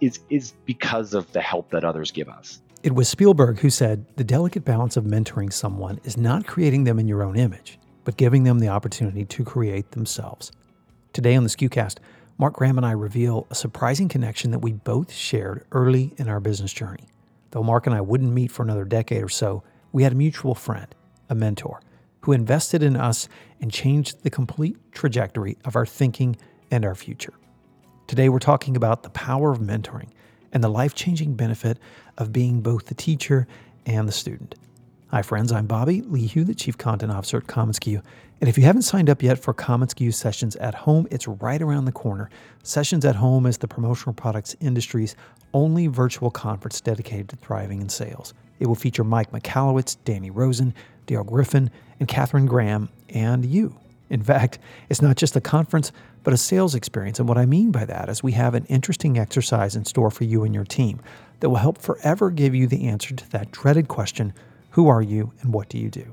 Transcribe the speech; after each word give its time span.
is, 0.00 0.20
is 0.30 0.52
because 0.64 1.14
of 1.14 1.30
the 1.32 1.40
help 1.40 1.70
that 1.70 1.84
others 1.84 2.10
give 2.10 2.28
us. 2.28 2.60
It 2.82 2.94
was 2.94 3.08
Spielberg 3.08 3.60
who 3.60 3.70
said 3.70 4.04
the 4.16 4.24
delicate 4.24 4.64
balance 4.64 4.96
of 4.96 5.04
mentoring 5.04 5.52
someone 5.52 6.00
is 6.04 6.16
not 6.16 6.46
creating 6.46 6.84
them 6.84 6.98
in 6.98 7.08
your 7.08 7.22
own 7.22 7.36
image, 7.36 7.78
but 8.04 8.16
giving 8.16 8.44
them 8.44 8.58
the 8.58 8.68
opportunity 8.68 9.24
to 9.24 9.44
create 9.44 9.92
themselves. 9.92 10.52
Today 11.14 11.34
on 11.34 11.44
the 11.44 11.48
SKUcast, 11.48 11.98
Mark 12.36 12.54
Graham 12.54 12.76
and 12.76 12.84
I 12.84 12.90
reveal 12.90 13.46
a 13.50 13.54
surprising 13.54 14.08
connection 14.08 14.50
that 14.50 14.58
we 14.58 14.72
both 14.72 15.12
shared 15.12 15.64
early 15.72 16.12
in 16.18 16.28
our 16.28 16.40
business 16.40 16.72
journey. 16.72 17.06
Though 17.52 17.62
Mark 17.62 17.86
and 17.86 17.94
I 17.94 18.00
wouldn't 18.00 18.32
meet 18.32 18.50
for 18.50 18.64
another 18.64 18.84
decade 18.84 19.22
or 19.22 19.28
so, 19.28 19.62
we 19.92 20.02
had 20.02 20.12
a 20.12 20.16
mutual 20.16 20.56
friend, 20.56 20.92
a 21.30 21.34
mentor, 21.34 21.80
who 22.22 22.32
invested 22.32 22.82
in 22.82 22.96
us 22.96 23.28
and 23.60 23.70
changed 23.70 24.24
the 24.24 24.30
complete 24.30 24.76
trajectory 24.92 25.56
of 25.64 25.76
our 25.76 25.86
thinking 25.86 26.36
and 26.70 26.84
our 26.84 26.96
future. 26.96 27.34
Today, 28.06 28.28
we're 28.28 28.38
talking 28.38 28.76
about 28.76 29.02
the 29.02 29.08
power 29.10 29.50
of 29.50 29.60
mentoring 29.60 30.08
and 30.52 30.62
the 30.62 30.68
life 30.68 30.94
changing 30.94 31.34
benefit 31.36 31.78
of 32.18 32.34
being 32.34 32.60
both 32.60 32.86
the 32.86 32.94
teacher 32.94 33.48
and 33.86 34.06
the 34.06 34.12
student. 34.12 34.56
Hi, 35.08 35.22
friends. 35.22 35.50
I'm 35.50 35.66
Bobby 35.66 36.02
Lehew, 36.02 36.44
the 36.44 36.54
Chief 36.54 36.76
Content 36.76 37.10
Officer 37.10 37.38
at 37.38 37.46
commonsku. 37.46 38.02
And 38.40 38.48
if 38.50 38.58
you 38.58 38.64
haven't 38.64 38.82
signed 38.82 39.08
up 39.08 39.22
yet 39.22 39.38
for 39.38 39.54
commonsku 39.54 40.12
Sessions 40.12 40.54
at 40.56 40.74
Home, 40.74 41.08
it's 41.10 41.26
right 41.26 41.62
around 41.62 41.86
the 41.86 41.92
corner. 41.92 42.28
Sessions 42.62 43.06
at 43.06 43.16
Home 43.16 43.46
is 43.46 43.56
the 43.56 43.68
promotional 43.68 44.12
products 44.12 44.54
industry's 44.60 45.16
only 45.54 45.86
virtual 45.86 46.30
conference 46.30 46.82
dedicated 46.82 47.30
to 47.30 47.36
thriving 47.36 47.80
in 47.80 47.88
sales. 47.88 48.34
It 48.60 48.66
will 48.66 48.74
feature 48.74 49.02
Mike 49.02 49.32
Michalowicz, 49.32 49.96
Danny 50.04 50.30
Rosen, 50.30 50.74
Dale 51.06 51.24
Griffin, 51.24 51.70
and 51.98 52.06
Katherine 52.06 52.46
Graham, 52.46 52.90
and 53.08 53.46
you. 53.46 53.76
In 54.10 54.22
fact, 54.22 54.58
it's 54.90 55.00
not 55.00 55.16
just 55.16 55.36
a 55.36 55.40
conference, 55.40 55.90
but 56.24 56.34
a 56.34 56.38
sales 56.38 56.74
experience. 56.74 57.20
And 57.20 57.28
what 57.28 57.38
I 57.38 57.46
mean 57.46 57.70
by 57.70 57.84
that 57.84 58.08
is 58.08 58.22
we 58.22 58.32
have 58.32 58.54
an 58.54 58.64
interesting 58.64 59.18
exercise 59.18 59.76
in 59.76 59.84
store 59.84 60.10
for 60.10 60.24
you 60.24 60.42
and 60.42 60.54
your 60.54 60.64
team 60.64 61.00
that 61.40 61.50
will 61.50 61.56
help 61.56 61.78
forever 61.78 62.30
give 62.30 62.54
you 62.54 62.66
the 62.66 62.88
answer 62.88 63.14
to 63.14 63.30
that 63.30 63.52
dreaded 63.52 63.86
question 63.86 64.32
who 64.70 64.88
are 64.88 65.02
you 65.02 65.32
and 65.40 65.52
what 65.52 65.68
do 65.68 65.78
you 65.78 65.88
do? 65.88 66.12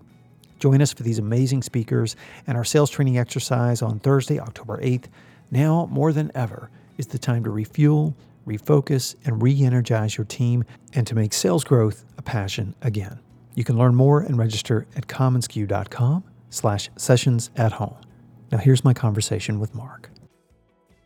Join 0.60 0.84
us 0.84 0.94
for 0.94 1.02
these 1.02 1.18
amazing 1.18 1.64
speakers 1.64 2.16
and 2.46 2.56
our 2.56 2.64
sales 2.64 2.92
training 2.92 3.18
exercise 3.18 3.82
on 3.82 3.98
Thursday, 4.00 4.40
October 4.40 4.78
8th. 4.78 5.06
Now, 5.50 5.88
more 5.90 6.14
than 6.14 6.32
ever, 6.36 6.70
is 7.00 7.08
the 7.08 7.18
time 7.18 7.44
to 7.46 7.50
refuel, 7.50 8.16
refocus, 8.46 9.16
and 9.26 9.42
re 9.42 9.64
energize 9.64 10.16
your 10.16 10.26
team 10.26 10.64
and 10.94 11.08
to 11.08 11.16
make 11.16 11.34
sales 11.34 11.64
growth 11.64 12.06
a 12.20 12.22
passion 12.22 12.76
again. 12.84 13.18
You 13.56 13.64
can 13.64 13.80
learn 13.80 13.96
more 13.96 14.22
and 14.22 14.38
register 14.38 14.86
at 14.96 15.08
commonsku.com 15.08 16.24
slash 16.52 16.90
sessions 16.98 17.50
at 17.56 17.72
home. 17.74 17.98
Now, 18.52 18.60
here's 18.60 18.84
my 18.84 18.94
conversation 18.94 19.60
with 19.60 19.74
Mark. 19.74 20.11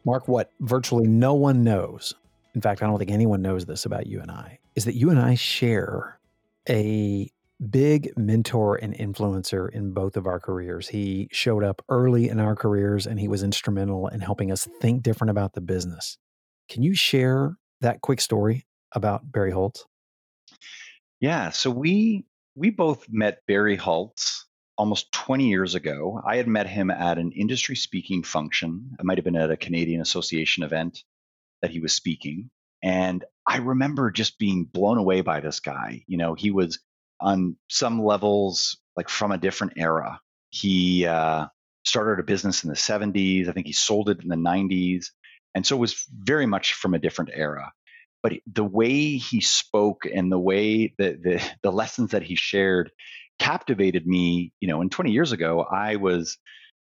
Mark, 0.06 0.28
what 0.28 0.52
virtually 0.60 1.08
no 1.08 1.34
one 1.34 1.64
knows, 1.64 2.14
in 2.54 2.62
fact, 2.62 2.82
I 2.82 2.88
don't 2.88 2.98
think 3.00 3.12
anyone 3.12 3.42
knows 3.42 3.66
this 3.66 3.86
about 3.86 4.08
you 4.08 4.22
and 4.22 4.30
I, 4.30 4.60
is 4.76 4.86
that 4.86 4.96
you 4.96 5.10
and 5.10 5.20
I 5.20 5.36
share 5.36 6.20
a 6.70 7.32
big 7.70 8.12
mentor 8.18 8.76
and 8.76 8.94
influencer 8.94 9.70
in 9.70 9.94
both 9.94 10.18
of 10.18 10.28
our 10.28 10.40
careers. 10.40 10.88
He 10.90 11.28
showed 11.32 11.64
up 11.64 11.82
early 11.90 12.30
in 12.30 12.40
our 12.40 12.56
careers 12.56 13.08
and 13.08 13.20
he 13.20 13.28
was 13.28 13.44
instrumental 13.44 14.08
in 14.08 14.20
helping 14.20 14.52
us 14.52 14.68
think 14.82 15.04
different 15.04 15.32
about 15.32 15.54
the 15.54 15.62
business. 15.62 16.18
Can 16.70 16.84
you 16.84 16.94
share 16.94 17.58
that 17.82 18.02
quick 18.02 18.22
story 18.22 18.66
about 18.92 19.32
Barry 19.32 19.52
Holtz? 19.52 19.86
Yeah, 21.20 21.50
so 21.50 21.70
we 21.72 22.26
we 22.56 22.70
both 22.70 23.06
met 23.10 23.40
Barry 23.48 23.76
Holtz 23.76 24.45
almost 24.78 25.12
20 25.12 25.48
years 25.48 25.76
ago. 25.76 26.22
I 26.26 26.38
had 26.38 26.48
met 26.48 26.68
him 26.68 26.90
at 26.92 27.18
an 27.18 27.32
industry 27.32 27.76
speaking 27.76 28.24
function. 28.24 28.96
It 29.00 29.06
might 29.06 29.18
have 29.18 29.26
been 29.26 29.36
at 29.36 29.52
a 29.52 29.58
Canadian 29.58 30.02
Association 30.02 30.64
event 30.64 31.04
that 31.62 31.72
he 31.72 31.80
was 31.80 31.94
speaking. 31.94 32.50
And 32.84 33.24
I 33.48 33.58
remember 33.58 34.12
just 34.12 34.38
being 34.38 34.66
blown 34.66 34.98
away 34.98 35.22
by 35.22 35.40
this 35.40 35.60
guy. 35.60 36.04
You 36.08 36.18
know, 36.18 36.34
he 36.34 36.52
was 36.52 36.80
on 37.20 37.56
some 37.70 38.04
levels 38.04 38.78
like 38.96 39.10
from 39.10 39.32
a 39.32 39.38
different 39.38 39.74
era. 39.78 40.20
He 40.50 41.06
uh, 41.06 41.48
started 41.86 42.20
a 42.20 42.26
business 42.26 42.64
in 42.64 42.70
the 42.70 42.76
70s. 42.76 43.48
I 43.48 43.52
think 43.52 43.68
he 43.68 43.74
sold 43.74 44.10
it 44.10 44.22
in 44.22 44.30
the 44.30 44.36
90s. 44.36 45.08
And 45.54 45.66
so 45.66 45.78
it 45.78 45.80
was 45.80 46.06
very 46.12 46.46
much 46.46 46.74
from 46.74 46.94
a 46.94 47.00
different 47.00 47.32
era. 47.34 47.72
But 48.22 48.34
the 48.52 48.64
way 48.64 49.18
he 49.18 49.40
spoke 49.40 50.06
and 50.12 50.32
the 50.32 50.40
way 50.40 50.94
the, 50.98 51.42
the 51.62 51.72
lessons 51.72 52.12
that 52.12 52.24
he 52.24 52.36
shared 52.36 52.92
captivated 53.40 54.06
me. 54.06 54.52
You 54.60 54.68
know, 54.68 54.82
and 54.82 54.92
20 54.92 55.12
years 55.12 55.32
ago, 55.32 55.62
I 55.62 55.96
was 55.96 56.38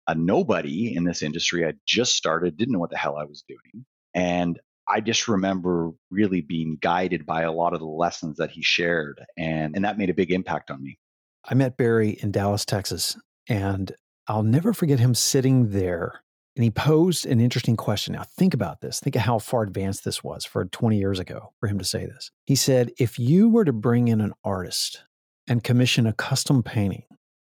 a 0.07 0.15
nobody 0.15 0.95
in 0.95 1.03
this 1.03 1.21
industry. 1.21 1.65
I 1.65 1.73
just 1.85 2.15
started, 2.15 2.57
didn't 2.57 2.73
know 2.73 2.79
what 2.79 2.89
the 2.89 2.97
hell 2.97 3.17
I 3.17 3.25
was 3.25 3.43
doing. 3.47 3.85
And 4.13 4.59
I 4.87 4.99
just 4.99 5.27
remember 5.27 5.91
really 6.11 6.41
being 6.41 6.77
guided 6.81 7.25
by 7.25 7.43
a 7.43 7.51
lot 7.51 7.73
of 7.73 7.79
the 7.79 7.85
lessons 7.85 8.37
that 8.37 8.51
he 8.51 8.61
shared. 8.61 9.21
And, 9.37 9.75
and 9.75 9.85
that 9.85 9.97
made 9.97 10.09
a 10.09 10.13
big 10.13 10.31
impact 10.31 10.71
on 10.71 10.83
me. 10.83 10.97
I 11.45 11.53
met 11.55 11.77
Barry 11.77 12.11
in 12.21 12.31
Dallas, 12.31 12.65
Texas, 12.65 13.17
and 13.47 13.93
I'll 14.27 14.43
never 14.43 14.73
forget 14.73 14.99
him 14.99 15.13
sitting 15.13 15.71
there. 15.71 16.21
And 16.55 16.63
he 16.63 16.69
posed 16.69 17.25
an 17.25 17.39
interesting 17.39 17.75
question. 17.75 18.13
Now, 18.13 18.23
think 18.23 18.53
about 18.53 18.81
this. 18.81 18.99
Think 18.99 19.15
of 19.15 19.23
how 19.23 19.39
far 19.39 19.63
advanced 19.63 20.05
this 20.05 20.23
was 20.23 20.45
for 20.45 20.65
20 20.65 20.97
years 20.97 21.19
ago 21.19 21.53
for 21.59 21.67
him 21.67 21.79
to 21.79 21.85
say 21.85 22.05
this. 22.05 22.29
He 22.45 22.55
said, 22.55 22.91
If 22.99 23.17
you 23.17 23.49
were 23.49 23.65
to 23.65 23.73
bring 23.73 24.07
in 24.07 24.21
an 24.21 24.33
artist 24.43 25.03
and 25.47 25.63
commission 25.63 26.07
a 26.07 26.13
custom 26.13 26.63
painting 26.63 27.03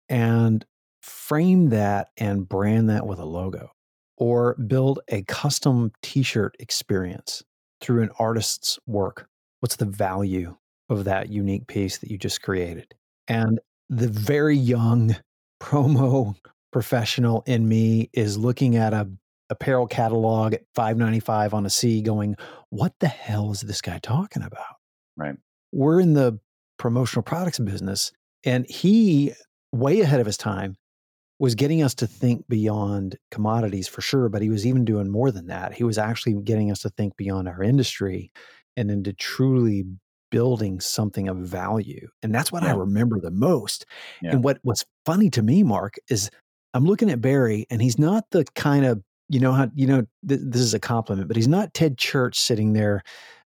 and 0.09 0.65
frame 1.03 1.69
that 1.71 2.09
and 2.17 2.49
brand 2.49 2.89
that 2.91 3.07
with 3.07 3.19
a 3.19 3.25
logo 3.25 3.71
or 4.17 4.55
build 4.55 5.01
a 5.09 5.23
custom 5.23 5.93
t-shirt 6.03 6.57
experience 6.59 7.43
through 7.81 8.03
an 8.03 8.11
artist's 8.19 8.79
work. 8.87 9.29
What's 9.61 9.77
the 9.77 9.85
value 9.85 10.57
of 10.89 11.05
that 11.05 11.31
unique 11.31 11.67
piece 11.67 11.99
that 11.99 12.11
you 12.11 12.19
just 12.19 12.43
created? 12.43 12.95
And 13.29 13.61
the 13.89 14.09
very 14.09 14.57
young 14.57 15.17
promo 15.63 16.37
professional 16.73 17.43
in 17.47 17.69
me 17.69 18.11
is 18.13 18.37
looking 18.37 18.77
at 18.77 18.93
a 18.93 19.09
apparel 19.51 19.87
catalog 19.87 20.55
at 20.55 20.63
595 20.75 21.55
on 21.55 21.67
a 21.67 21.71
C 21.71 22.01
going 22.01 22.35
what 22.71 22.95
the 23.01 23.09
hell 23.09 23.53
is 23.53 23.61
this 23.61 23.81
guy 23.81 23.99
talking 23.99 24.43
about? 24.43 24.77
Right. 25.17 25.37
We're 25.71 26.01
in 26.01 26.15
the 26.15 26.39
promotional 26.79 27.23
products 27.23 27.59
business. 27.59 28.13
And 28.45 28.67
he, 28.69 29.33
way 29.73 30.01
ahead 30.01 30.21
of 30.21 30.27
his 30.27 30.37
time, 30.37 30.77
was 31.39 31.55
getting 31.55 31.83
us 31.83 31.95
to 31.97 32.07
think 32.07 32.47
beyond 32.49 33.17
commodities 33.31 33.89
for 33.89 34.01
sure, 34.01 34.29
but 34.29 34.43
he 34.43 34.51
was 34.51 34.67
even 34.67 34.85
doing 34.85 35.11
more 35.11 35.31
than 35.31 35.49
that. 35.49 35.75
He 35.75 35.85
was 35.85 35.99
actually 35.99 36.35
getting 36.43 36.71
us 36.71 36.81
to 36.81 36.91
think 36.91 37.17
beyond 37.17 37.49
our 37.49 37.63
industry 37.63 38.31
and 38.77 38.91
into 38.91 39.13
truly 39.13 39.85
building 40.31 40.81
something 40.81 41.29
of 41.29 41.37
value. 41.39 42.09
And 42.23 42.35
that's 42.35 42.51
what 42.53 42.63
yeah. 42.63 42.71
I 42.71 42.77
remember 42.77 43.21
the 43.21 43.31
most. 43.31 43.87
Yeah. 44.23 44.33
And 44.33 44.45
what 44.45 44.59
was 44.65 44.85
funny 45.05 45.31
to 45.31 45.43
me, 45.43 45.63
Mark, 45.63 45.95
is 46.09 46.31
I'm 46.73 46.85
looking 46.85 47.11
at 47.11 47.21
Barry 47.21 47.67
and 47.71 47.81
he's 47.81 47.99
not 47.99 48.25
the 48.31 48.45
kind 48.55 48.85
of, 48.85 49.03
you 49.29 49.41
know 49.41 49.53
how 49.53 49.71
you 49.75 49.87
know 49.87 50.05
th- 50.29 50.41
this 50.43 50.61
is 50.61 50.75
a 50.75 50.81
compliment, 50.81 51.29
but 51.29 51.37
he's 51.37 51.49
not 51.49 51.73
Ted 51.73 51.97
Church 51.97 52.39
sitting 52.39 52.75
there 52.75 53.03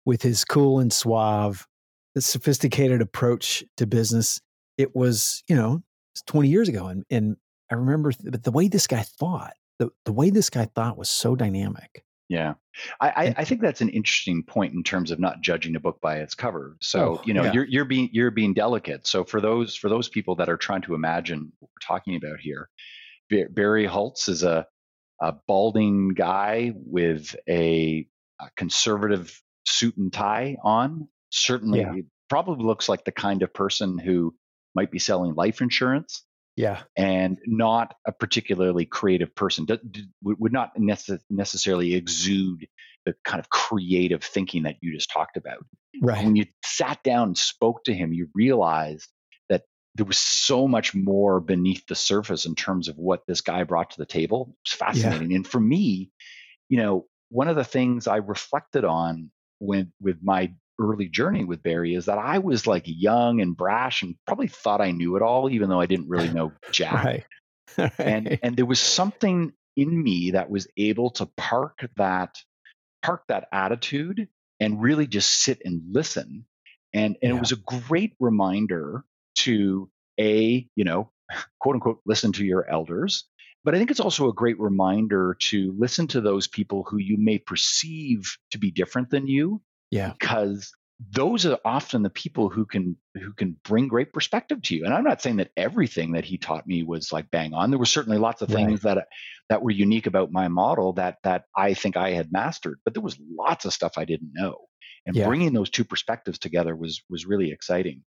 with 0.06 0.24
his 0.24 0.44
cool 0.44 0.80
and 0.80 0.92
suave 0.92 1.68
the 2.18 2.22
sophisticated 2.22 3.00
approach 3.00 3.64
to 3.78 3.86
business. 3.86 4.42
It 4.80 4.96
was, 4.96 5.44
you 5.48 5.56
know, 5.56 5.84
20 6.26 6.50
years 6.50 6.68
ago. 6.68 6.88
And, 6.88 7.06
and 7.12 7.38
I 7.72 7.76
remember 7.76 8.12
th- 8.12 8.42
the 8.42 8.50
way 8.50 8.70
this 8.70 8.88
guy 8.88 9.04
thought, 9.04 9.54
the, 9.78 9.92
the 10.04 10.12
way 10.12 10.32
this 10.32 10.50
guy 10.50 10.66
thought 10.66 10.98
was 10.98 11.12
so 11.12 11.36
dynamic. 11.36 12.04
Yeah, 12.28 12.56
I, 13.00 13.10
I, 13.10 13.36
I, 13.38 13.44
think 13.46 13.62
that's 13.62 13.82
an 13.82 13.90
interesting 13.90 14.44
point 14.44 14.74
in 14.74 14.82
terms 14.82 15.12
of 15.12 15.20
not 15.20 15.42
judging 15.42 15.76
a 15.76 15.80
book 15.80 16.02
by 16.02 16.18
its 16.18 16.34
cover. 16.34 16.76
So 16.82 17.20
oh, 17.20 17.22
you 17.24 17.36
know, 17.36 17.44
yeah. 17.44 17.54
you're 17.54 17.66
you're 17.66 17.86
being 17.86 18.10
you're 18.12 18.32
being 18.32 18.54
delicate. 18.54 19.08
So 19.08 19.24
for 19.24 19.40
those 19.40 19.76
for 19.76 19.88
those 19.88 20.10
people 20.10 20.36
that 20.38 20.50
are 20.50 20.58
trying 20.58 20.82
to 20.82 20.96
imagine 20.96 21.54
what 21.60 21.70
we're 21.70 21.88
talking 21.88 22.18
about 22.18 22.42
here, 22.42 22.68
Barry 23.52 23.86
Holtz 23.86 24.28
is 24.28 24.44
a, 24.44 24.66
a 25.22 25.36
balding 25.48 26.10
guy 26.10 26.74
with 26.76 27.34
a, 27.48 28.08
a 28.42 28.50
conservative 28.58 29.42
suit 29.66 29.96
and 29.96 30.12
tie 30.12 30.58
on, 30.64 31.08
certainly 31.38 31.80
yeah. 31.80 31.94
probably 32.30 32.66
looks 32.66 32.90
like 32.90 33.06
the 33.06 33.12
kind 33.12 33.44
of 33.44 33.54
person 33.54 33.98
who 33.98 34.34
might 34.76 34.92
be 34.92 35.00
selling 35.00 35.36
life 35.36 35.62
insurance. 35.62 36.24
Yeah. 36.56 36.82
And 36.96 37.38
not 37.46 37.94
a 38.06 38.12
particularly 38.12 38.86
creative 38.86 39.36
person. 39.36 39.68
would 40.24 40.54
not 40.54 40.72
necessarily 41.30 41.94
exude 41.94 42.68
the 43.06 43.14
kind 43.24 43.40
of 43.40 43.50
creative 43.50 44.24
thinking 44.24 44.64
that 44.64 44.78
you 44.82 44.92
just 44.92 45.12
talked 45.12 45.38
about. 45.38 45.64
Right. 46.02 46.26
When 46.26 46.36
you 46.36 46.46
sat 46.66 47.04
down 47.04 47.28
and 47.28 47.38
spoke 47.38 47.84
to 47.84 47.94
him, 47.94 48.12
you 48.12 48.30
realized 48.34 49.08
that 49.50 49.66
there 49.94 50.06
was 50.06 50.18
so 50.18 50.68
much 50.68 50.96
more 50.96 51.40
beneath 51.40 51.86
the 51.86 51.96
surface 51.96 52.48
in 52.48 52.56
terms 52.56 52.88
of 52.88 52.98
what 52.98 53.22
this 53.28 53.42
guy 53.42 53.64
brought 53.64 53.92
to 53.92 53.98
the 54.00 54.06
table. 54.08 54.56
It's 54.66 54.74
fascinating. 54.74 55.30
Yeah. 55.30 55.38
And 55.38 55.48
for 55.48 55.60
me, 55.60 56.10
you 56.70 56.78
know, 56.78 57.06
one 57.30 57.48
of 57.48 57.56
the 57.56 57.64
things 57.64 58.08
I 58.08 58.18
reflected 58.18 58.84
on 58.84 59.30
when 59.60 59.92
with 60.02 60.18
my 60.24 60.54
early 60.80 61.08
journey 61.08 61.44
with 61.44 61.64
Barry 61.64 61.96
is 61.96 62.06
that 62.06 62.18
I 62.18 62.40
was 62.40 62.68
like 62.68 62.84
young 62.86 63.42
and 63.42 63.56
brash 63.56 64.04
and 64.04 64.16
probably 64.26 64.48
thought 64.48 64.82
I 64.82 64.92
knew 64.92 65.16
it 65.16 65.22
all, 65.22 65.50
even 65.50 65.70
though 65.70 65.80
I 65.80 65.86
didn't 65.86 66.10
really 66.10 66.30
know 66.30 66.52
jack. 66.72 67.06
right. 67.06 67.24
and 67.98 68.40
and 68.42 68.56
there 68.56 68.66
was 68.66 68.80
something 68.80 69.54
in 69.76 70.04
me 70.04 70.32
that 70.32 70.50
was 70.50 70.68
able 70.78 71.12
to 71.12 71.26
park 71.38 71.88
that 71.98 72.38
park 73.04 73.24
that 73.28 73.48
attitude 73.52 74.28
and 74.60 74.82
really 74.82 75.08
just 75.08 75.32
sit 75.42 75.62
and 75.64 75.82
listen. 75.92 76.46
And 76.94 77.18
and 77.22 77.32
yeah. 77.32 77.38
it 77.38 77.40
was 77.40 77.52
a 77.52 77.58
great 77.88 78.14
reminder 78.20 79.04
to 79.40 79.90
a 80.20 80.68
you 80.76 80.84
know 80.84 81.12
quote 81.60 81.76
unquote 81.76 82.00
listen 82.06 82.32
to 82.34 82.46
your 82.46 82.68
elders 82.70 83.26
but 83.68 83.76
I 83.76 83.80
think 83.80 83.92
it's 83.92 84.00
also 84.00 84.30
a 84.30 84.34
great 84.34 84.58
reminder 84.62 85.36
to 85.40 85.76
listen 85.78 86.08
to 86.08 86.22
those 86.22 86.48
people 86.48 86.86
who 86.88 87.00
you 87.00 87.18
may 87.18 87.38
perceive 87.38 88.38
to 88.52 88.58
be 88.58 88.72
different 88.72 89.10
than 89.10 89.28
you. 89.28 89.62
Yeah. 89.92 90.14
Because 90.20 90.72
those 91.12 91.46
are 91.46 91.60
often 91.64 92.02
the 92.02 92.10
people 92.10 92.50
who 92.50 92.66
can 92.66 92.98
who 93.14 93.32
can 93.34 93.56
bring 93.64 93.88
great 93.88 94.12
perspective 94.12 94.62
to 94.64 94.76
you. 94.76 94.84
And 94.84 94.94
I'm 94.94 95.04
not 95.04 95.22
saying 95.22 95.38
that 95.38 95.52
everything 95.56 96.14
that 96.14 96.26
he 96.26 96.38
taught 96.38 96.66
me 96.66 96.82
was 96.82 97.12
like 97.12 97.30
bang 97.30 97.54
on. 97.54 97.70
There 97.70 97.78
were 97.80 97.86
certainly 97.86 98.18
lots 98.18 98.42
of 98.42 98.50
things 98.50 98.84
right. 98.84 98.96
that 98.96 99.08
that 99.50 99.62
were 99.62 99.72
unique 99.72 100.08
about 100.08 100.32
my 100.32 100.48
model 100.48 100.94
that 100.94 101.18
that 101.24 101.44
I 101.56 101.76
think 101.76 101.98
I 101.98 102.12
had 102.12 102.32
mastered, 102.32 102.80
but 102.84 102.94
there 102.94 103.04
was 103.04 103.20
lots 103.38 103.66
of 103.66 103.74
stuff 103.74 103.94
I 103.98 104.06
didn't 104.06 104.32
know. 104.34 104.56
And 105.06 105.16
yeah. 105.16 105.28
bringing 105.28 105.54
those 105.54 105.70
two 105.70 105.86
perspectives 105.86 106.40
together 106.40 106.76
was 106.76 107.04
was 107.10 107.28
really 107.28 107.52
exciting. 107.52 108.04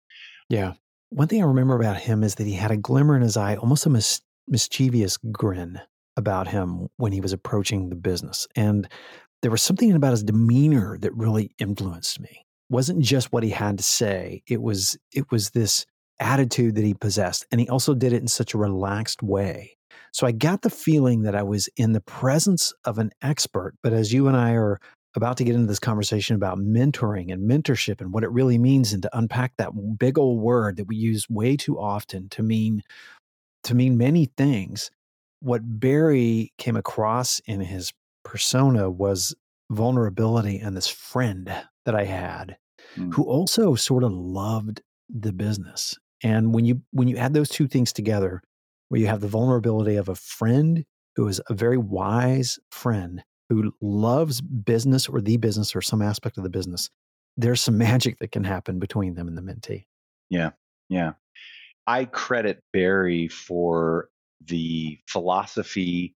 Yeah. 0.49 0.73
One 1.11 1.29
thing 1.29 1.43
I 1.43 1.47
remember 1.47 1.77
about 1.77 1.99
him 1.99 2.23
is 2.23 2.37
that 2.37 2.47
he 2.47 2.55
had 2.55 2.71
a 2.71 2.77
glimmer 2.77 3.17
in 3.17 3.23
his 3.23 3.37
eye, 3.37 3.57
almost 3.57 3.87
a 3.87 3.91
mis- 3.91 4.21
mischievous 4.47 5.17
grin 5.17 5.81
about 6.17 6.49
him 6.49 6.89
when 6.97 7.13
he 7.13 7.21
was 7.21 7.33
approaching 7.33 7.89
the 7.89 7.97
business. 7.97 8.47
And 8.57 8.89
there 9.43 9.51
was 9.51 9.63
something 9.63 9.93
about 9.93 10.13
his 10.13 10.23
demeanor 10.23 10.99
that 10.99 11.15
really 11.15 11.53
influenced 11.59 12.21
me. 12.21 12.45
It 12.71 12.73
wasn't 12.73 13.03
just 13.03 13.33
what 13.33 13.43
he 13.43 13.51
had 13.51 13.79
to 13.79 13.85
say. 13.85 14.43
It 14.47 14.61
was 14.61 14.97
it 15.13 15.31
was 15.31 15.51
this 15.51 15.87
attitude 16.21 16.75
that 16.75 16.85
he 16.85 16.95
possessed. 16.95 17.47
And 17.51 17.61
he 17.61 17.69
also 17.69 17.95
did 17.95 18.13
it 18.13 18.21
in 18.23 18.29
such 18.29 18.55
a 18.55 18.59
relaxed 18.59 19.23
way. 19.23 19.77
So 20.13 20.27
I 20.27 20.33
got 20.33 20.63
the 20.63 20.71
feeling 20.71 21.23
that 21.23 21.35
I 21.35 21.43
was 21.43 21.69
in 21.77 21.93
the 21.93 22.01
presence 22.01 22.73
of 22.85 22.99
an 22.99 23.11
expert. 23.23 23.75
But 23.83 23.93
as 23.93 24.13
you 24.13 24.27
and 24.27 24.37
I 24.37 24.53
are 24.53 24.81
about 25.15 25.37
to 25.39 25.45
get 25.45 25.55
into 25.55 25.67
this 25.67 25.79
conversation 25.79 26.37
about 26.37 26.59
mentoring 26.59 27.33
and 27.33 27.49
mentorship 27.49 28.01
and 28.01 28.13
what 28.13 28.25
it 28.25 28.31
really 28.31 28.59
means 28.59 28.93
and 28.93 29.03
to 29.03 29.17
unpack 29.17 29.53
that 29.57 29.71
big 29.99 30.19
old 30.19 30.41
word 30.41 30.77
that 30.77 30.87
we 30.87 30.97
use 30.97 31.29
way 31.29 31.57
too 31.57 31.79
often 31.79 32.29
to 32.31 32.43
mean 32.43 32.83
to 33.65 33.75
mean 33.75 33.99
many 33.99 34.27
things. 34.37 34.91
What 35.41 35.61
Barry 35.65 36.53
came 36.59 36.77
across 36.77 37.41
in 37.47 37.61
his 37.61 37.93
persona 38.29 38.91
was 38.91 39.35
vulnerability 39.71 40.59
and 40.59 40.77
this 40.77 40.87
friend 40.87 41.51
that 41.87 41.95
I 41.95 42.05
had 42.05 42.59
mm. 42.95 43.13
who 43.15 43.25
also 43.25 43.75
sort 43.75 44.05
of 44.05 44.13
loved 44.13 44.83
the 45.09 45.33
business. 45.33 45.97
And 46.23 46.53
when 46.53 46.67
you 46.67 46.83
when 46.91 47.09
you 47.09 47.17
add 47.17 47.33
those 47.33 47.49
two 47.49 47.67
things 47.67 47.91
together, 47.91 48.43
where 48.91 49.01
you 49.01 49.07
have 49.07 49.23
the 49.23 49.29
vulnerability 49.29 49.97
of 49.97 50.11
a 50.11 50.15
friend 50.15 50.85
who 51.17 51.27
is 51.27 51.41
a 51.49 51.55
very 51.55 51.79
wise 51.79 52.59
friend 52.71 53.25
who 53.49 53.73
loves 53.81 54.43
business 54.43 55.09
or 55.09 55.23
the 55.23 55.39
business 55.39 55.75
or 55.75 55.81
some 55.81 56.03
aspect 56.03 56.37
of 56.37 56.43
the 56.43 56.51
business, 56.51 56.91
there's 57.39 57.63
some 57.63 57.79
magic 57.89 58.19
that 58.19 58.31
can 58.31 58.45
happen 58.45 58.79
between 58.79 59.15
them 59.15 59.27
and 59.27 59.39
the 59.39 59.43
mentee. 59.43 59.87
Yeah. 60.29 60.51
Yeah. 60.91 61.13
I 61.87 62.05
credit 62.05 62.63
Barry 62.75 63.29
for 63.29 64.11
the 64.45 64.99
philosophy 65.07 66.15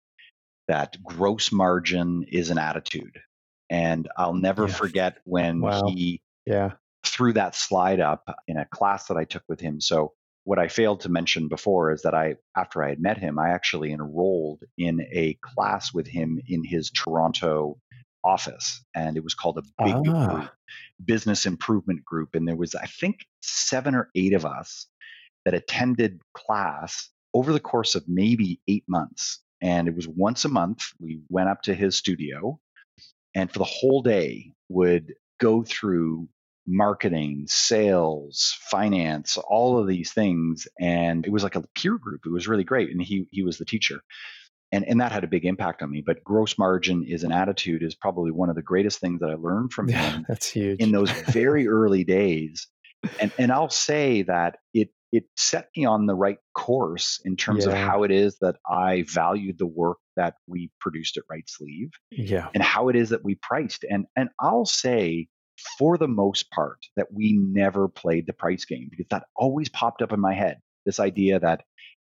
that 0.69 1.03
gross 1.03 1.53
margin 1.53 2.25
is 2.29 2.51
an 2.51 2.59
attitude. 2.59 3.21
And 3.71 4.09
I'll 4.17 4.35
never 4.35 4.69
forget 4.69 5.19
when 5.25 5.61
wow. 5.61 5.87
he 5.89 6.21
yeah. 6.47 6.73
threw 7.05 7.33
that 7.35 7.55
slide 7.55 8.01
up 8.01 8.35
in 8.47 8.57
a 8.57 8.67
class 8.67 9.07
that 9.07 9.17
I 9.17 9.25
took 9.25 9.43
with 9.49 9.61
him. 9.61 9.81
So, 9.81 10.13
what 10.45 10.59
I 10.59 10.67
failed 10.67 11.01
to 11.03 11.09
mention 11.09 11.47
before 11.47 11.93
is 11.93 12.03
that 12.03 12.15
I, 12.15 12.35
after 12.57 12.83
I 12.83 12.89
had 12.89 13.01
met 13.01 13.17
him, 13.17 13.39
I 13.39 13.51
actually 13.51 13.93
enrolled 13.93 14.65
in 14.77 15.01
a 15.13 15.39
class 15.41 15.95
with 15.95 16.09
him 16.09 16.41
in 16.49 16.65
his 16.65 16.91
Toronto 16.91 17.79
office. 18.25 18.85
And 18.95 19.17
it 19.17 19.23
was 19.23 19.35
called 19.35 19.59
a 19.59 19.85
big 19.85 19.95
ah. 20.09 20.27
group, 20.27 20.51
business 21.05 21.47
improvement 21.47 22.05
group. 22.05 22.35
And 22.35 22.47
there 22.47 22.57
was, 22.57 22.75
I 22.75 22.87
think, 22.87 23.27
seven 23.41 23.95
or 23.95 24.11
eight 24.17 24.33
of 24.33 24.45
us 24.45 24.87
that 25.45 25.55
attended 25.55 26.21
class 26.35 27.09
over 27.35 27.53
the 27.53 27.61
course 27.61 27.95
of 27.95 28.05
maybe 28.09 28.61
eight 28.69 28.85
months. 28.89 29.41
And 29.63 29.89
it 29.89 29.95
was 29.95 30.09
once 30.09 30.45
a 30.45 30.49
month. 30.49 30.83
We 31.01 31.21
went 31.29 31.49
up 31.49 31.63
to 31.63 31.75
his 31.75 31.97
studio 31.97 32.59
and 33.35 33.51
for 33.51 33.59
the 33.59 33.65
whole 33.65 34.03
day 34.03 34.53
would 34.69 35.15
go 35.41 35.63
through 35.63 36.29
marketing, 36.67 37.45
sales, 37.49 38.57
finance, 38.71 39.37
all 39.37 39.79
of 39.79 39.87
these 39.87 40.13
things. 40.13 40.69
And 40.81 41.27
it 41.27 41.33
was 41.33 41.43
like 41.43 41.57
a 41.57 41.65
peer 41.75 41.99
group. 41.99 42.23
It 42.27 42.33
was 42.33 42.49
really 42.49 42.65
great. 42.65 42.91
And 42.91 43.03
he 43.03 43.27
he 43.31 43.43
was 43.43 43.59
the 43.59 43.65
teacher. 43.65 44.01
And, 44.75 44.89
and 44.89 45.03
that 45.03 45.13
had 45.13 45.23
a 45.23 45.29
big 45.29 45.45
impact 45.45 45.83
on 45.83 45.91
me. 45.91 46.03
But 46.05 46.25
gross 46.25 46.57
margin 46.57 47.05
is 47.07 47.25
an 47.25 47.33
attitude 47.33 47.83
is 47.83 47.95
probably 47.95 48.31
one 48.31 48.49
of 48.49 48.55
the 48.57 48.63
greatest 48.63 49.01
things 49.01 49.21
that 49.21 49.29
I 49.29 49.35
learned 49.35 49.75
from 49.75 49.91
yeah, 49.91 50.13
him. 50.13 50.25
That's 50.27 50.51
huge. 50.51 50.81
In 50.81 50.93
those 50.93 51.11
very 51.29 51.69
early 51.69 52.05
days. 52.05 52.69
And 53.21 53.33
and 53.39 53.53
I'll 53.53 53.71
say 53.71 54.23
that 54.23 54.59
it 54.73 54.91
it 55.13 55.25
set 55.37 55.69
me 55.77 55.85
on 55.85 56.07
the 56.07 56.15
right 56.15 56.39
course 56.55 57.21
in 57.25 57.37
terms 57.37 57.67
yeah. 57.67 57.73
of 57.73 57.79
how 57.79 58.03
it 58.03 58.11
is 58.11 58.39
that 58.41 58.57
I 58.69 59.05
valued 59.07 59.59
the 59.59 59.67
work 59.67 59.99
that 60.17 60.35
we 60.47 60.71
produced 60.81 61.19
at 61.19 61.25
Right 61.31 61.45
Sleeve. 61.47 61.91
Yeah. 62.11 62.49
And 62.55 62.63
how 62.63 62.89
it 62.89 62.97
is 62.97 63.11
that 63.11 63.23
we 63.23 63.37
priced. 63.37 63.85
And 63.89 64.07
and 64.17 64.31
I'll 64.41 64.65
say 64.65 65.29
for 65.79 65.99
the 65.99 66.09
most 66.09 66.51
part 66.51 66.79
that 66.97 67.13
we 67.13 67.35
never 67.35 67.89
played 67.89 68.27
the 68.27 68.33
price 68.33 68.65
game 68.65 68.89
because 68.91 69.07
that 69.11 69.25
always 69.37 69.69
popped 69.69 70.03
up 70.03 70.13
in 70.13 70.21
my 70.21 70.35
head. 70.35 70.59
This 70.87 70.99
idea 70.99 71.39
that 71.39 71.63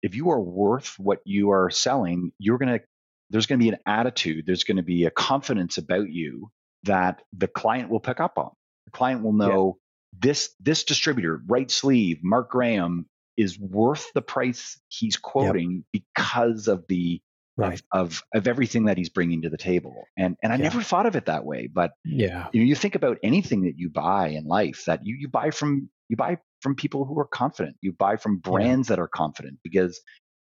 if 0.03 0.13
you 0.13 0.29
are 0.29 0.41
worth 0.41 0.95
what 0.97 1.19
you 1.23 1.51
are 1.51 1.69
selling, 1.69 2.31
you're 2.37 2.57
going 2.57 2.79
to 2.79 2.85
there's 3.29 3.45
going 3.45 3.59
to 3.59 3.63
be 3.63 3.69
an 3.69 3.79
attitude, 3.85 4.45
there's 4.45 4.63
going 4.63 4.77
to 4.77 4.83
be 4.83 5.05
a 5.05 5.11
confidence 5.11 5.77
about 5.77 6.09
you 6.09 6.49
that 6.83 7.21
the 7.37 7.47
client 7.47 7.89
will 7.89 7.99
pick 7.99 8.19
up 8.19 8.37
on. 8.37 8.49
The 8.85 8.91
client 8.91 9.23
will 9.23 9.33
know 9.33 9.77
this 10.17 10.49
this 10.59 10.83
distributor, 10.83 11.41
right 11.47 11.69
sleeve, 11.69 12.19
Mark 12.23 12.51
Graham, 12.51 13.05
is 13.37 13.57
worth 13.59 14.11
the 14.13 14.21
price 14.21 14.79
he's 14.89 15.17
quoting 15.17 15.83
yep. 15.93 16.03
because 16.03 16.67
of 16.67 16.85
the 16.87 17.21
right. 17.57 17.81
of, 17.93 18.23
of, 18.33 18.47
everything 18.47 18.85
that 18.85 18.97
he's 18.97 19.09
bringing 19.09 19.43
to 19.43 19.49
the 19.49 19.57
table. 19.57 20.03
And 20.17 20.35
and 20.43 20.51
I 20.51 20.57
yeah. 20.57 20.63
never 20.63 20.81
thought 20.81 21.05
of 21.05 21.15
it 21.15 21.27
that 21.27 21.45
way. 21.45 21.67
But 21.71 21.91
yeah, 22.03 22.47
you 22.51 22.61
know, 22.61 22.67
you 22.67 22.75
think 22.75 22.95
about 22.95 23.17
anything 23.23 23.63
that 23.63 23.77
you 23.77 23.89
buy 23.89 24.29
in 24.29 24.45
life 24.45 24.83
that 24.85 25.05
you 25.05 25.15
you 25.17 25.27
buy 25.27 25.51
from 25.51 25.89
you 26.09 26.17
buy 26.17 26.37
from 26.61 26.75
people 26.75 27.05
who 27.05 27.17
are 27.19 27.27
confident. 27.27 27.77
You 27.81 27.93
buy 27.93 28.17
from 28.17 28.37
brands 28.37 28.89
yeah. 28.89 28.95
that 28.95 29.01
are 29.01 29.07
confident 29.07 29.59
because 29.63 30.01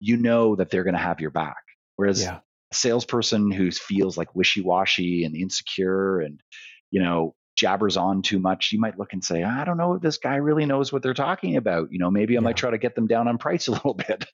you 0.00 0.16
know 0.16 0.56
that 0.56 0.70
they're 0.70 0.84
going 0.84 0.94
to 0.94 1.00
have 1.00 1.20
your 1.20 1.30
back. 1.30 1.62
Whereas 1.96 2.22
yeah. 2.22 2.40
a 2.72 2.74
salesperson 2.74 3.50
who 3.50 3.70
feels 3.70 4.18
like 4.18 4.34
wishy 4.34 4.60
washy 4.60 5.24
and 5.24 5.36
insecure 5.36 6.20
and 6.20 6.40
you 6.90 7.02
know 7.02 7.34
jabbers 7.54 7.96
on 7.96 8.22
too 8.22 8.38
much, 8.38 8.72
you 8.72 8.80
might 8.80 8.98
look 8.98 9.12
and 9.12 9.24
say, 9.24 9.42
I 9.42 9.64
don't 9.64 9.76
know 9.76 9.94
if 9.94 10.02
this 10.02 10.18
guy 10.18 10.36
really 10.36 10.66
knows 10.66 10.92
what 10.92 11.02
they're 11.02 11.14
talking 11.14 11.56
about. 11.56 11.92
You 11.92 11.98
know, 11.98 12.10
maybe 12.10 12.34
I 12.34 12.40
yeah. 12.40 12.44
might 12.44 12.56
try 12.56 12.70
to 12.70 12.78
get 12.78 12.94
them 12.94 13.06
down 13.06 13.28
on 13.28 13.38
price 13.38 13.68
a 13.68 13.72
little 13.72 13.94
bit. 13.94 14.24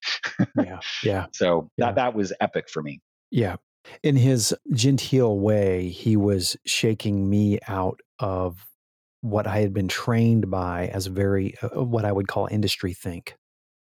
yeah. 0.56 0.80
Yeah. 1.02 1.26
So 1.32 1.70
yeah. 1.76 1.86
that 1.86 1.94
that 1.96 2.14
was 2.14 2.32
epic 2.40 2.68
for 2.68 2.82
me. 2.82 3.00
Yeah. 3.30 3.56
In 4.02 4.16
his 4.16 4.54
genteel 4.72 5.38
way, 5.38 5.88
he 5.88 6.16
was 6.16 6.56
shaking 6.66 7.28
me 7.28 7.58
out 7.66 8.00
of 8.18 8.66
what 9.22 9.46
I 9.46 9.58
had 9.58 9.72
been 9.72 9.88
trained 9.88 10.50
by 10.50 10.88
as 10.88 11.06
very 11.06 11.54
uh, 11.62 11.68
uh 11.76 11.84
what 11.84 12.04
I 12.04 12.12
would 12.12 12.28
call 12.28 12.48
industry 12.50 12.94
think 12.94 13.36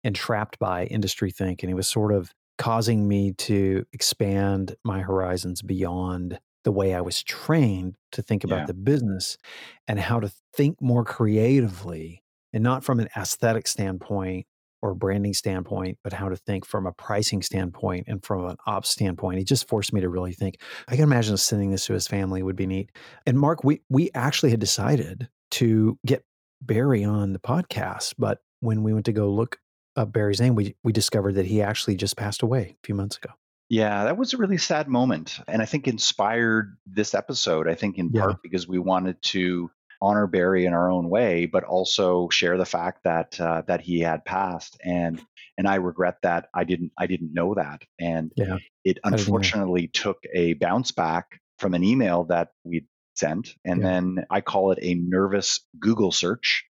and 0.05 0.15
trapped 0.15 0.59
by 0.59 0.87
industry 0.87 1.31
think 1.31 1.63
and 1.63 1.71
he 1.71 1.75
was 1.75 1.89
sort 1.89 2.13
of 2.13 2.33
causing 2.59 3.07
me 3.07 3.33
to 3.33 3.85
expand 3.93 4.77
my 4.85 5.01
horizons 5.01 5.63
beyond 5.63 6.39
the 6.67 6.73
way 6.73 6.93
I 6.95 7.01
was 7.01 7.23
trained 7.23 7.95
to 8.11 8.23
think 8.23 8.43
about 8.43 8.63
yeah. 8.63 8.67
the 8.67 8.75
business 8.75 9.39
and 9.87 10.01
how 10.01 10.19
to 10.19 10.33
think 10.53 10.83
more 10.83 11.05
creatively 11.05 12.25
and 12.53 12.65
not 12.65 12.83
from 12.83 12.99
an 12.99 13.09
aesthetic 13.17 13.69
standpoint 13.69 14.47
or 14.83 14.93
branding 14.93 15.33
standpoint, 15.33 15.99
but 16.03 16.13
how 16.13 16.29
to 16.29 16.35
think 16.35 16.67
from 16.67 16.85
a 16.85 16.91
pricing 16.91 17.41
standpoint 17.41 18.07
and 18.09 18.25
from 18.25 18.47
an 18.47 18.57
ops 18.67 18.91
standpoint. 18.91 19.39
He 19.39 19.45
just 19.45 19.69
forced 19.69 19.93
me 19.93 20.01
to 20.01 20.09
really 20.09 20.33
think. 20.33 20.61
I 20.89 20.97
can 20.97 21.05
imagine 21.05 21.37
sending 21.37 21.71
this 21.71 21.87
to 21.87 21.93
his 21.93 22.09
family 22.09 22.43
would 22.43 22.57
be 22.57 22.67
neat. 22.67 22.91
And 23.27 23.39
Mark, 23.39 23.63
we 23.63 23.83
we 23.89 24.11
actually 24.13 24.51
had 24.51 24.59
decided 24.59 25.29
to 25.53 25.97
get 26.05 26.25
Barry 26.61 27.05
on 27.05 27.33
the 27.33 27.39
podcast, 27.39 28.15
but 28.19 28.41
when 28.59 28.83
we 28.83 28.93
went 28.93 29.07
to 29.07 29.13
go 29.13 29.31
look 29.31 29.61
up 29.95 30.13
Barry's 30.13 30.41
name, 30.41 30.57
we 30.57 30.75
we 30.83 30.93
discovered 30.93 31.37
that 31.37 31.47
he 31.47 31.63
actually 31.63 31.95
just 31.95 32.17
passed 32.17 32.43
away 32.43 32.75
a 32.83 32.87
few 32.87 32.97
months 32.97 33.19
ago. 33.19 33.31
Yeah, 33.69 34.05
that 34.05 34.17
was 34.17 34.33
a 34.33 34.37
really 34.37 34.59
sad 34.59 34.89
moment. 34.89 35.41
And 35.49 35.61
I 35.61 35.65
think 35.65 35.89
inspired 35.89 36.77
this 36.87 37.15
episode, 37.15 37.69
I 37.69 37.75
think 37.75 37.99
in 37.99 38.11
Yeah. 38.13 38.23
part 38.23 38.43
because 38.43 38.69
we 38.69 38.79
wanted 38.79 39.21
to 39.23 39.71
honor 40.01 40.27
Barry 40.27 40.67
in 40.67 40.73
our 40.75 40.91
own 40.91 41.09
way, 41.09 41.47
but 41.47 41.65
also 41.65 42.29
share 42.29 42.59
the 42.59 42.65
fact 42.67 43.05
that 43.05 43.41
uh, 43.41 43.63
that 43.67 43.81
he 43.81 44.01
had 44.01 44.25
passed. 44.25 44.79
And 44.85 45.21
and 45.59 45.67
I 45.67 45.77
regret 45.77 46.19
that 46.23 46.49
I 46.55 46.65
didn't 46.65 46.93
I 46.99 47.07
didn't 47.07 47.33
know 47.35 47.55
that. 47.55 47.83
And 47.99 48.33
Yeah. 48.37 48.59
it 48.85 48.99
I 49.05 49.11
didn't 49.11 49.21
either. 49.21 49.23
unfortunately 49.23 49.89
took 49.89 50.19
a 50.35 50.53
bounce 50.55 50.93
back 50.93 51.41
from 51.59 51.75
an 51.75 51.83
email 51.83 52.25
that 52.25 52.51
we'd 52.63 52.87
sent. 53.15 53.55
And 53.65 53.81
Yeah. 53.81 53.89
then 53.89 54.27
I 54.31 54.43
call 54.43 54.71
it 54.73 54.79
a 54.83 54.95
nervous 54.95 55.61
Google 55.81 56.13
search 56.13 56.65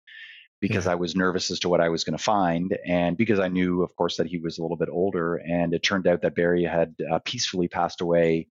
because 0.63 0.87
Yeah. 0.87 0.93
I 0.93 0.95
was 0.95 1.15
nervous 1.15 1.51
as 1.51 1.59
to 1.61 1.69
what 1.69 1.83
I 1.83 1.91
was 1.91 2.05
going 2.05 2.17
to 2.17 2.23
find, 2.25 2.75
and 2.87 3.19
because 3.19 3.39
I 3.39 3.49
knew, 3.49 3.83
of 3.83 3.95
course, 3.97 4.17
that 4.17 4.27
he 4.29 4.39
was 4.39 4.57
a 4.57 4.63
little 4.63 4.79
bit 4.79 4.89
older. 4.91 5.37
And 5.37 5.75
it 5.75 5.83
turned 5.83 6.07
out 6.07 6.23
that 6.23 6.35
Barry 6.35 6.65
had 6.65 6.95
uh, 7.13 7.19
peacefully 7.25 7.69
passed 7.69 8.01
away 8.01 8.49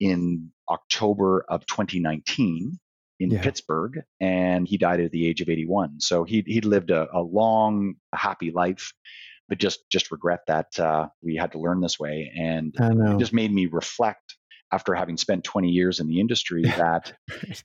in 0.00 0.50
October 0.68 1.44
of 1.48 1.64
2019 1.66 2.80
in 3.20 3.30
Yeah. 3.30 3.40
Pittsburgh, 3.42 4.00
and 4.20 4.66
he 4.66 4.78
died 4.78 4.98
at 5.00 5.12
the 5.12 5.28
age 5.28 5.40
of 5.42 5.48
81. 5.48 6.00
So 6.00 6.24
he 6.24 6.42
he'd 6.46 6.64
lived 6.64 6.90
a, 6.90 7.06
a 7.14 7.20
long, 7.22 7.94
happy 8.12 8.50
life, 8.50 8.92
but 9.48 9.58
just 9.58 9.80
just 9.90 10.10
regret 10.10 10.40
that 10.48 10.76
uh, 10.80 11.08
we 11.22 11.36
had 11.36 11.52
to 11.52 11.58
learn 11.60 11.80
this 11.80 12.00
way, 12.00 12.32
and 12.36 12.74
it 12.80 13.18
just 13.20 13.32
made 13.32 13.52
me 13.52 13.66
reflect 13.66 14.36
after 14.72 14.94
having 14.94 15.18
spent 15.18 15.44
20 15.44 15.68
years 15.68 16.00
in 16.00 16.08
the 16.08 16.18
industry 16.18 16.62
that 16.84 17.12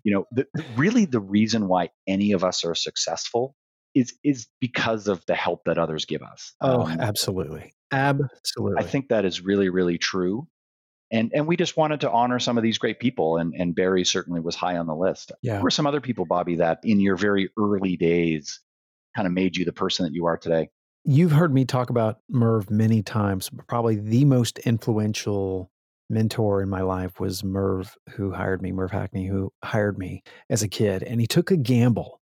you 0.04 0.14
know 0.14 0.26
the- 0.32 0.48
really 0.76 1.06
the 1.06 1.22
reason 1.22 1.68
why 1.70 1.90
any 2.06 2.34
of 2.34 2.44
us 2.44 2.66
are 2.66 2.76
successful 2.76 3.56
is 3.98 4.14
is 4.24 4.48
because 4.60 5.08
of 5.08 5.26
the 5.26 5.36
help 5.36 5.64
that 5.66 5.78
others 5.78 6.06
give 6.06 6.22
us 6.22 6.54
oh, 6.62 6.82
Um, 6.82 7.00
absolutely. 7.00 7.74
Absolutely. 7.92 8.84
i 8.84 8.84
think 8.84 9.10
that 9.10 9.24
is 9.24 9.42
really 9.42 9.70
really 9.70 9.98
true 9.98 10.48
and 11.10 11.32
and 11.34 11.48
we 11.48 11.56
just 11.56 11.78
wanted 11.78 12.02
to 12.02 12.12
honor 12.12 12.38
some 12.38 12.58
of 12.58 12.64
these 12.64 12.78
great 12.78 13.00
people 13.00 13.38
and 13.38 13.54
and 13.58 13.74
barry 13.76 14.04
certainly 14.04 14.42
was 14.42 14.56
high 14.56 14.78
on 14.78 14.88
the 14.88 14.96
list 14.96 15.32
yeah. 15.42 15.54
there 15.54 15.64
were 15.64 15.72
some 15.72 15.88
other 15.88 16.02
people 16.02 16.26
bobby 16.26 16.56
that 16.56 16.80
in 16.84 17.00
your 17.00 17.16
very 17.16 17.50
early 17.58 17.96
days 17.96 18.60
kind 19.16 19.26
of 19.26 19.32
made 19.32 19.56
you 19.56 19.64
the 19.64 19.72
person 19.72 20.06
that 20.06 20.14
you 20.14 20.26
are 20.26 20.38
today 20.38 20.70
You've 21.10 21.32
heard 21.32 21.54
me 21.54 21.64
talk 21.64 21.90
about 21.90 22.20
Merv 22.30 22.70
many 22.70 23.02
times. 23.02 23.50
Probably 23.70 23.96
the 23.96 24.26
most 24.26 24.60
influential 24.60 25.72
mentor 26.10 26.62
in 26.62 26.68
my 26.68 26.82
life 26.82 27.18
was 27.18 27.46
Merv, 27.46 27.96
who 28.10 28.34
hired 28.34 28.62
me, 28.62 28.74
Merv 28.74 28.92
Hackney, 28.92 29.26
who 29.26 29.54
hired 29.64 29.98
me 29.98 30.22
as 30.50 30.64
a 30.64 30.68
kid. 30.68 31.04
And 31.04 31.22
he 31.22 31.26
took 31.26 31.50
a 31.50 31.56
gamble 31.56 32.20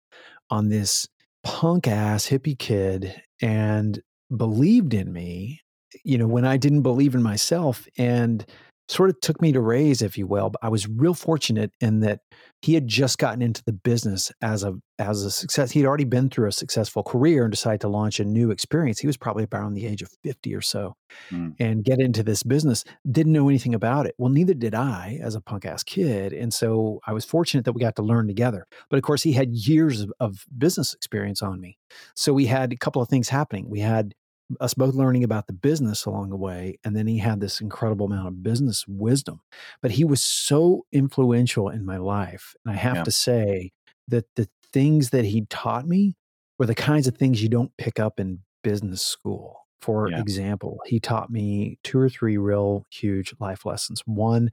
on 0.50 0.68
this 0.68 1.08
punk 1.46 1.86
ass 1.86 2.26
hippie 2.26 2.58
kid 2.58 3.22
and 3.40 4.02
believed 4.36 4.92
in 4.92 5.12
me, 5.12 5.60
you 6.04 6.18
know, 6.18 6.26
when 6.26 6.44
I 6.44 6.56
didn't 6.56 6.82
believe 6.82 7.14
in 7.14 7.22
myself 7.22 7.86
and 7.96 8.44
sort 8.88 9.10
of 9.10 9.20
took 9.20 9.42
me 9.42 9.52
to 9.52 9.60
raise, 9.60 10.02
if 10.02 10.16
you 10.16 10.26
will. 10.26 10.50
But 10.50 10.60
I 10.62 10.68
was 10.68 10.88
real 10.88 11.14
fortunate 11.14 11.72
in 11.80 12.00
that 12.00 12.20
he 12.62 12.74
had 12.74 12.86
just 12.86 13.18
gotten 13.18 13.42
into 13.42 13.62
the 13.64 13.72
business 13.72 14.32
as 14.42 14.62
a 14.64 14.74
as 14.98 15.22
a 15.24 15.30
success. 15.30 15.70
He'd 15.72 15.84
already 15.86 16.04
been 16.04 16.30
through 16.30 16.48
a 16.48 16.52
successful 16.52 17.02
career 17.02 17.44
and 17.44 17.50
decided 17.52 17.82
to 17.82 17.88
launch 17.88 18.18
a 18.18 18.24
new 18.24 18.50
experience. 18.50 18.98
He 18.98 19.06
was 19.06 19.16
probably 19.16 19.46
around 19.52 19.74
the 19.74 19.86
age 19.86 20.02
of 20.02 20.08
50 20.24 20.54
or 20.54 20.62
so 20.62 20.94
Mm. 21.30 21.54
and 21.60 21.84
get 21.84 22.00
into 22.00 22.22
this 22.22 22.42
business. 22.42 22.82
Didn't 23.10 23.32
know 23.32 23.48
anything 23.48 23.74
about 23.74 24.06
it. 24.06 24.14
Well, 24.18 24.30
neither 24.30 24.54
did 24.54 24.74
I 24.74 25.18
as 25.22 25.34
a 25.34 25.40
punk 25.40 25.64
ass 25.64 25.82
kid. 25.82 26.32
And 26.32 26.52
so 26.52 27.00
I 27.06 27.12
was 27.12 27.24
fortunate 27.24 27.64
that 27.64 27.72
we 27.74 27.80
got 27.80 27.96
to 27.96 28.02
learn 28.02 28.26
together. 28.26 28.66
But 28.90 28.96
of 28.96 29.02
course, 29.02 29.22
he 29.22 29.32
had 29.32 29.54
years 29.54 30.00
of, 30.00 30.12
of 30.18 30.44
business 30.56 30.94
experience 30.94 31.42
on 31.42 31.60
me. 31.60 31.78
So 32.14 32.32
we 32.32 32.46
had 32.46 32.72
a 32.72 32.76
couple 32.76 33.00
of 33.00 33.08
things 33.08 33.28
happening. 33.28 33.70
We 33.70 33.80
had 33.80 34.14
us 34.60 34.74
both 34.74 34.94
learning 34.94 35.24
about 35.24 35.46
the 35.46 35.52
business 35.52 36.04
along 36.04 36.30
the 36.30 36.36
way. 36.36 36.76
And 36.84 36.96
then 36.96 37.06
he 37.06 37.18
had 37.18 37.40
this 37.40 37.60
incredible 37.60 38.06
amount 38.06 38.28
of 38.28 38.42
business 38.42 38.86
wisdom. 38.88 39.40
But 39.82 39.92
he 39.92 40.04
was 40.04 40.22
so 40.22 40.86
influential 40.92 41.68
in 41.68 41.84
my 41.84 41.96
life. 41.96 42.54
And 42.64 42.72
I 42.72 42.76
have 42.76 42.96
Yeah. 42.96 43.04
to 43.04 43.10
say 43.10 43.70
that 44.08 44.26
the 44.36 44.48
things 44.72 45.10
that 45.10 45.24
he 45.24 45.46
taught 45.46 45.86
me 45.86 46.14
were 46.58 46.66
the 46.66 46.74
kinds 46.74 47.06
of 47.06 47.16
things 47.16 47.42
you 47.42 47.48
don't 47.48 47.76
pick 47.76 47.98
up 48.00 48.20
in 48.20 48.40
business 48.62 49.02
school. 49.02 49.66
For 49.80 50.10
Yeah. 50.10 50.16
example, 50.16 50.80
he 50.86 50.98
taught 51.00 51.30
me 51.30 51.78
two 51.84 51.98
or 51.98 52.08
three 52.08 52.38
real 52.38 52.86
huge 52.90 53.34
life 53.40 53.66
lessons. 53.66 54.02
One 54.06 54.50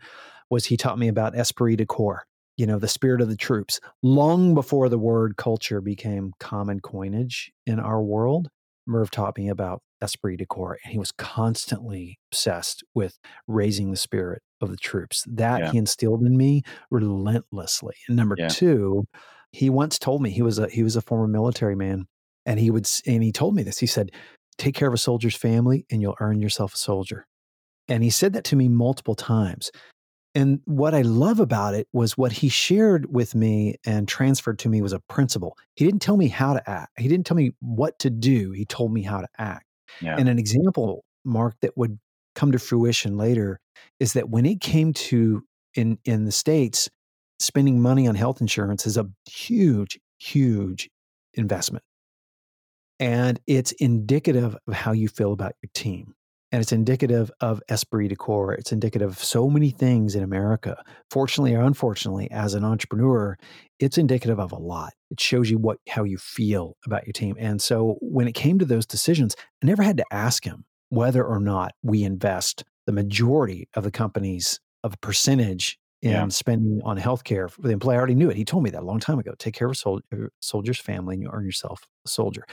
was 0.50 0.66
he 0.66 0.78
taught 0.78 1.00
me 1.00 1.08
about 1.08 1.36
esprit 1.36 1.78
de 1.78 1.86
corps, 1.86 2.26
you 2.58 2.66
know, 2.68 2.78
the 2.80 2.88
spirit 2.88 3.22
of 3.22 3.30
the 3.30 3.38
troops, 3.38 3.80
long 4.04 4.54
before 4.54 4.90
the 4.90 5.00
word 5.00 5.38
culture 5.38 5.82
became 5.82 6.34
common 6.40 6.80
coinage 6.82 7.52
in 7.66 7.80
our 7.80 8.04
world. 8.04 8.50
Merv 8.86 9.12
taught 9.12 9.38
me 9.38 9.50
about 9.50 9.82
esprit 10.02 10.38
de 10.38 10.46
corps, 10.46 10.78
and 10.84 10.92
he 10.92 11.00
was 11.00 11.12
constantly 11.14 12.20
obsessed 12.32 12.84
with 12.94 13.18
raising 13.48 13.92
the 13.92 13.98
spirit 13.98 14.42
of 14.62 14.70
the 14.70 14.78
troops. 14.78 15.24
That 15.28 15.60
Yeah. 15.60 15.72
he 15.72 15.78
instilled 15.78 16.24
in 16.24 16.36
me 16.38 16.64
relentlessly. 16.92 17.96
And 18.08 18.18
number 18.18 18.36
Yeah. 18.38 18.48
two, 18.50 19.06
he 19.52 19.70
once 19.70 19.98
told 20.00 20.22
me 20.22 20.30
he 20.32 20.42
was 20.42 20.60
a 20.60 20.70
he 20.70 20.84
was 20.84 20.96
a 20.96 21.02
former 21.02 21.28
military 21.28 21.76
man, 21.76 22.06
and 22.46 22.60
he 22.60 22.72
would 22.72 22.88
and 23.06 23.24
he 23.24 23.32
told 23.32 23.56
me 23.56 23.64
this. 23.64 23.80
He 23.80 23.88
said, 23.88 24.12
"Take 24.58 24.76
care 24.76 24.88
of 24.88 24.94
a 24.94 24.98
soldier's 24.98 25.36
family, 25.36 25.86
and 25.92 26.02
you'll 26.02 26.18
earn 26.20 26.42
yourself 26.42 26.74
a 26.74 26.78
soldier." 26.78 27.26
And 27.88 28.04
he 28.04 28.10
said 28.10 28.34
that 28.34 28.46
to 28.46 28.56
me 28.56 28.70
multiple 28.70 29.16
times. 29.16 29.72
And 30.36 30.62
what 30.66 30.96
I 30.96 31.02
love 31.02 31.40
about 31.40 31.76
it 31.76 31.88
was 31.94 32.18
what 32.18 32.32
he 32.32 32.50
shared 32.50 33.14
with 33.14 33.36
me 33.36 33.76
and 33.86 34.08
transferred 34.08 34.58
to 34.60 34.70
me 34.70 34.82
was 34.82 34.94
a 34.94 35.00
principle. 35.00 35.58
He 35.76 35.86
didn't 35.86 36.02
tell 36.02 36.18
me 36.18 36.28
how 36.28 36.54
to 36.54 36.70
act. 36.70 36.92
He 36.98 37.08
didn't 37.08 37.26
tell 37.28 37.38
me 37.38 37.54
what 37.60 38.00
to 38.00 38.10
do. 38.10 38.52
He 38.52 38.66
told 38.66 38.92
me 38.92 39.04
how 39.04 39.22
to 39.22 39.28
act. 39.38 39.66
yeah 40.02 40.16
And 40.18 40.28
an 40.28 40.40
example, 40.40 41.06
Mark, 41.24 41.56
that 41.62 41.78
would 41.78 42.00
come 42.36 42.52
to 42.52 42.60
fruition 42.60 43.16
later 43.16 43.60
is 44.00 44.14
that 44.14 44.30
when 44.30 44.46
it 44.46 44.60
came 44.60 44.94
to 44.94 45.44
in 45.76 46.00
in 46.04 46.26
the 46.26 46.32
states, 46.32 46.90
spending 47.40 47.82
money 47.82 48.08
on 48.08 48.16
health 48.16 48.42
insurance 48.42 48.88
is 48.88 48.98
a 48.98 49.08
huge, 49.30 50.00
huge 50.20 50.90
investment, 51.36 51.84
and 53.00 53.40
it's 53.48 53.72
indicative 53.74 54.56
of 54.68 54.74
how 54.74 54.92
you 54.92 55.08
feel 55.08 55.34
about 55.34 55.54
your 55.62 55.70
team. 55.74 56.16
And 56.54 56.62
it's 56.62 56.72
indicative 56.72 57.32
of 57.42 57.64
esprit 57.68 58.10
de 58.10 58.16
corps. 58.16 58.54
It's 58.54 58.72
indicative 58.72 59.10
of 59.10 59.18
so 59.18 59.50
many 59.50 59.72
things 59.72 60.14
in 60.14 60.22
America. 60.24 60.84
Fortunately 61.10 61.56
or 61.56 61.62
unfortunately, 61.62 62.30
as 62.30 62.54
an 62.54 62.64
entrepreneur, 62.64 63.36
it's 63.80 63.98
indicative 63.98 64.40
of 64.40 64.52
a 64.52 64.60
lot. 64.60 64.94
It 65.10 65.20
shows 65.20 65.50
you 65.50 65.58
what 65.58 65.80
how 65.90 66.04
you 66.04 66.20
feel 66.20 66.78
about 66.86 67.08
your 67.08 67.14
team. 67.14 67.36
And 67.40 67.60
so 67.60 67.98
when 68.02 68.28
it 68.28 68.34
came 68.34 68.60
to 68.60 68.66
those 68.66 68.86
decisions, 68.86 69.36
I 69.64 69.66
never 69.66 69.82
had 69.82 69.98
to 69.98 70.06
ask 70.12 70.46
him 70.46 70.66
whether 70.90 71.26
or 71.26 71.40
not 71.40 71.74
we 71.82 72.04
invest 72.04 72.64
the 72.86 72.94
majority 72.94 73.68
of 73.74 73.84
the 73.84 73.92
company's 73.92 74.60
of 74.84 74.94
a 74.94 74.98
percentage 74.98 75.80
in 76.04 76.12
Yeah. 76.12 76.28
spending 76.28 76.82
on 76.84 76.98
healthcare 76.98 77.50
for 77.50 77.62
the 77.62 77.70
employee. 77.70 77.96
I 77.96 77.98
already 77.98 78.16
knew 78.16 78.30
it. 78.30 78.36
He 78.36 78.44
told 78.46 78.64
me 78.64 78.70
that 78.72 78.84
a 78.84 78.86
long 78.86 79.00
time 79.00 79.20
ago. 79.20 79.34
Take 79.40 79.54
care 79.56 79.68
of 79.68 79.72
a 79.72 79.76
sol- 79.76 80.02
uh, 80.12 80.28
soldier's 80.42 80.80
family 80.80 81.16
and 81.16 81.24
you 81.24 81.30
earn 81.32 81.46
yourself 81.46 81.82
a 82.06 82.10
soldier. 82.10 82.46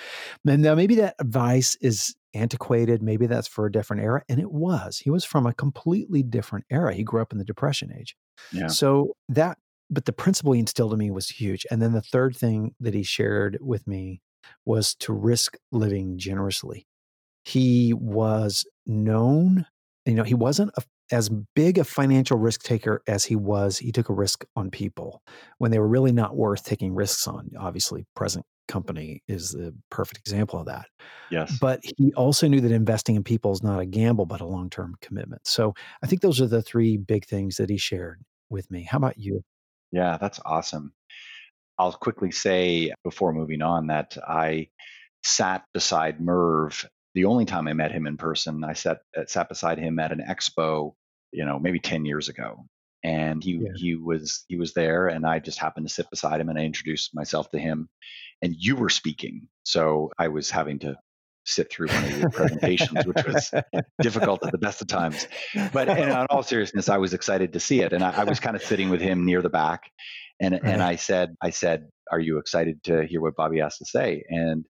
And 0.47 0.63
now 0.63 0.75
maybe 0.77 0.95
that 0.97 1.17
advice 1.19 1.77
is 1.81 2.15
antiquated. 2.33 3.03
Maybe 3.03 3.27
that's 3.27 3.49
for 3.49 3.67
a 3.67 3.73
different 3.73 4.03
era. 4.03 4.23
And 4.29 4.39
it 4.41 4.53
was. 4.53 4.99
He 4.99 5.11
was 5.11 5.25
from 5.25 5.47
a 5.47 5.53
completely 5.53 6.23
different 6.23 6.65
era. 6.71 6.95
He 6.95 7.03
grew 7.03 7.21
up 7.21 7.33
in 7.33 7.39
the 7.39 7.45
Depression 7.45 7.93
age. 7.99 8.15
yeah 8.53 8.69
So 8.69 9.17
that, 9.29 9.59
but 9.91 10.05
the 10.05 10.13
principle 10.13 10.53
he 10.53 10.61
instilled 10.61 10.93
in 10.93 11.01
me 11.01 11.11
was 11.11 11.29
huge. 11.29 11.67
And 11.73 11.83
then 11.83 11.93
the 11.93 12.03
third 12.03 12.37
thing 12.37 12.75
that 12.79 12.95
he 12.95 13.03
shared 13.03 13.59
with 13.61 13.87
me 13.89 14.23
was 14.65 14.95
to 14.97 15.13
risk 15.13 15.57
living 15.73 16.19
generously. 16.19 16.87
He 17.45 17.93
was 17.95 18.65
known, 18.87 19.67
you 20.07 20.15
know, 20.15 20.23
he 20.23 20.35
wasn't 20.35 20.71
a, 20.77 20.83
as 21.11 21.29
big 21.55 21.79
a 21.79 21.85
financial 21.85 22.39
risk 22.39 22.63
taker 22.63 23.03
as 23.07 23.25
he 23.25 23.37
was. 23.37 23.79
He 23.79 23.93
took 23.93 24.09
a 24.09 24.15
risk 24.15 24.45
on 24.57 24.71
people 24.71 25.23
when 25.59 25.71
they 25.71 25.79
were 25.79 25.89
really 25.89 26.13
not 26.13 26.37
worth 26.37 26.65
taking 26.65 26.95
risks 26.95 27.27
on. 27.27 27.51
Obviously, 27.59 28.07
present 28.15 28.45
company 28.69 29.23
is 29.27 29.51
the 29.51 29.75
perfect 29.91 30.21
example 30.21 30.61
of 30.61 30.67
that. 30.67 30.87
yes 31.31 31.59
But 31.61 31.81
he 31.83 32.13
also 32.15 32.47
knew 32.47 32.61
that 32.61 32.71
investing 32.71 33.17
in 33.17 33.25
people 33.25 33.53
is 33.53 33.63
not 33.63 33.81
a 33.81 33.87
gamble, 33.87 34.27
but 34.27 34.41
a 34.41 34.47
long 34.47 34.71
term 34.71 34.95
commitment. 35.01 35.47
So 35.47 35.75
I 36.03 36.07
think 36.07 36.23
those 36.23 36.41
are 36.41 36.47
the 36.47 36.63
three 36.63 36.97
big 36.97 37.27
things 37.27 37.57
that 37.57 37.69
he 37.69 37.77
shared 37.77 38.23
with 38.49 38.71
me. 38.71 38.85
How 38.85 38.99
about 38.99 39.19
you? 39.19 39.43
Yeah, 39.93 40.19
that's 40.19 40.41
awesome. 40.45 40.93
I'll 41.79 41.93
quickly 41.93 42.31
say 42.31 42.93
before 43.03 43.33
moving 43.33 43.63
on 43.63 43.89
that 43.89 44.17
I 44.27 44.69
sat 45.25 45.65
beside 45.75 46.21
Merv 46.21 46.89
the 47.15 47.25
only 47.25 47.45
time 47.45 47.67
I 47.67 47.73
met 47.73 47.91
him 47.91 48.07
in 48.07 48.17
person. 48.17 48.63
I 48.63 48.75
sat 48.75 49.01
uh, 49.17 49.25
sat 49.27 49.49
beside 49.49 49.79
him 49.79 49.99
at 49.99 50.13
an 50.13 50.23
expo, 50.29 50.95
you 51.33 51.45
know, 51.45 51.59
maybe 51.59 51.81
10 51.81 52.05
years 52.05 52.29
ago. 52.29 52.67
And 53.03 53.43
he 53.43 53.53
Yeah. 53.53 53.71
he 53.77 53.95
was 53.95 54.45
he 54.49 54.57
was 54.57 54.75
there 54.75 55.07
and 55.09 55.25
I 55.25 55.39
just 55.39 55.59
happened 55.59 55.89
to 55.89 55.95
sit 55.95 56.11
beside 56.11 56.39
him 56.39 56.51
and 56.51 56.59
I 56.59 56.65
introduced 56.65 57.15
myself 57.15 57.51
to 57.53 57.59
him 57.59 57.89
and 58.43 58.55
you 58.59 58.77
were 58.77 58.91
speaking. 58.91 59.49
So 59.63 60.11
I 60.19 60.29
was 60.29 60.51
having 60.51 60.81
to 60.81 60.97
sit 61.47 61.71
through 61.71 61.89
one 61.89 62.05
of 62.05 62.19
your 62.19 62.31
presentations, 62.31 63.07
which 63.07 63.25
was 63.27 63.53
difficult 64.01 64.45
at 64.45 64.53
the 64.53 64.59
best 64.59 64.83
of 64.83 64.89
times. 64.89 65.27
But 65.73 65.89
in 65.89 66.11
all 66.11 66.43
seriousness, 66.43 66.89
I 66.89 66.99
was 66.99 67.15
excited 67.15 67.55
to 67.55 67.61
see 67.61 67.81
it, 67.81 67.93
and 67.93 68.05
I, 68.05 68.11
I 68.11 68.25
was 68.25 68.41
kind 68.41 68.57
of 68.57 68.63
sitting 68.63 68.91
with 68.91 69.01
him 69.01 69.25
near 69.25 69.43
the 69.43 69.49
back, 69.49 69.91
and 70.41 70.55
and 70.55 70.81
uh-huh. 70.81 70.91
I 70.91 70.97
said, 70.97 71.35
I 71.43 71.51
said, 71.51 71.89
"Are 72.11 72.21
you 72.21 72.39
excited 72.39 72.83
to 72.85 73.07
hear 73.07 73.21
what 73.21 73.37
Bobby 73.37 73.61
has 73.61 73.79
to 73.79 73.85
say?" 73.85 74.25
And 74.29 74.65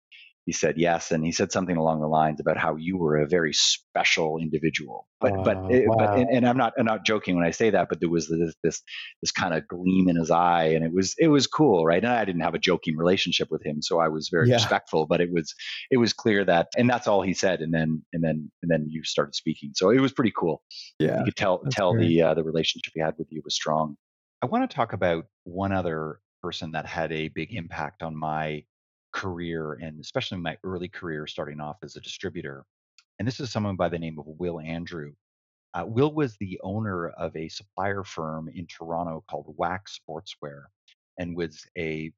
he 0.47 0.53
said 0.53 0.79
yes, 0.79 1.11
and 1.11 1.25
he 1.25 1.33
said 1.33 1.53
something 1.53 1.77
along 1.77 2.01
the 2.01 2.09
lines 2.09 2.41
about 2.41 2.57
how 2.57 2.77
you 2.77 2.97
were 2.97 3.19
a 3.19 3.27
very 3.27 3.53
special 3.53 4.39
individual. 4.39 5.07
But 5.21 5.33
uh, 5.33 5.43
but 5.43 5.71
it, 5.71 5.87
wow. 5.87 5.97
but 5.99 6.19
and, 6.19 6.31
and, 6.31 6.49
I'm 6.49 6.57
not 6.57 6.73
I'm 6.79 6.87
not 6.87 7.05
joking 7.05 7.37
when 7.37 7.45
I 7.45 7.51
say 7.51 7.71
that. 7.71 7.89
But 7.89 8.01
there 8.01 8.09
was 8.09 8.29
this 8.29 8.55
this 8.63 8.83
this 9.21 9.33
kind 9.33 9.55
of 9.55 9.69
gleam 9.69 10.09
in 10.09 10.17
his 10.17 10.31
eye, 10.31 10.73
and 10.75 10.85
it 10.85 10.93
was 10.93 11.15
it 11.19 11.29
was 11.29 11.47
cool, 11.47 11.85
right? 11.85 12.03
And 12.03 12.13
I 12.13 12.25
didn't 12.25 12.41
have 12.41 12.55
a 12.55 12.59
joking 12.59 12.97
relationship 12.97 13.49
with 13.51 13.65
him, 13.65 13.83
so 13.83 14.01
I 14.01 14.09
was 14.09 14.29
very 14.31 14.49
yeah. 14.49 14.55
respectful. 14.55 15.07
But 15.07 15.21
it 15.21 15.31
was 15.31 15.55
it 15.91 15.99
was 15.99 16.13
clear 16.15 16.45
that, 16.47 16.69
and 16.77 16.89
that's 16.89 17.07
all 17.07 17.23
he 17.23 17.35
said. 17.35 17.61
And 17.61 17.73
then 17.73 18.03
and 18.13 18.25
then 18.25 18.51
and 18.63 18.71
then 18.71 18.87
you 18.89 19.05
started 19.05 19.35
speaking, 19.35 19.73
so 19.75 19.91
it 19.91 20.01
was 20.01 20.13
pretty 20.13 20.33
cool. 20.37 20.63
Yeah, 20.99 21.19
you 21.19 21.27
could 21.27 21.37
tell 21.37 21.63
tell 21.71 21.93
great. 21.93 22.09
the 22.09 22.23
uh, 22.23 22.35
the 22.35 22.45
relationship 22.45 22.93
he 22.95 23.01
had 23.01 23.15
with 23.19 23.29
you 23.31 23.43
was 23.45 23.55
strong. 23.55 23.97
I 24.43 24.47
want 24.47 24.69
to 24.69 24.75
talk 24.75 24.95
about 24.95 25.27
one 25.45 25.73
other 25.73 26.21
person 26.43 26.73
that 26.73 26.87
had 26.87 27.13
a 27.13 27.29
big 27.29 27.55
impact 27.55 28.03
on 28.03 28.17
my 28.17 28.65
career 29.21 29.75
and 29.83 30.01
especially 30.01 30.39
my 30.39 30.57
early 30.65 30.89
career 30.89 31.27
starting 31.27 31.61
off 31.61 31.77
as 31.83 31.97
a 31.97 32.01
distributor. 32.01 32.65
And 33.19 33.29
this 33.29 33.39
is 33.39 33.53
someone 33.53 33.77
by 33.77 33.91
the 33.91 33.99
name 33.99 34.19
of 34.19 34.25
Will 34.27 34.61
Andrew. 34.61 35.13
Uh, 35.75 35.85
Will 35.87 36.15
was 36.15 36.37
the 36.39 36.59
owner 36.65 37.11
of 37.11 37.37
a 37.37 37.49
supplier 37.49 38.03
firm 38.03 38.49
in 38.49 38.67
Toronto 38.67 39.23
called 39.29 39.55
Wax 39.59 40.01
Sportswear 40.01 40.63
and 41.19 41.37
was 41.37 41.67
a 41.77 42.13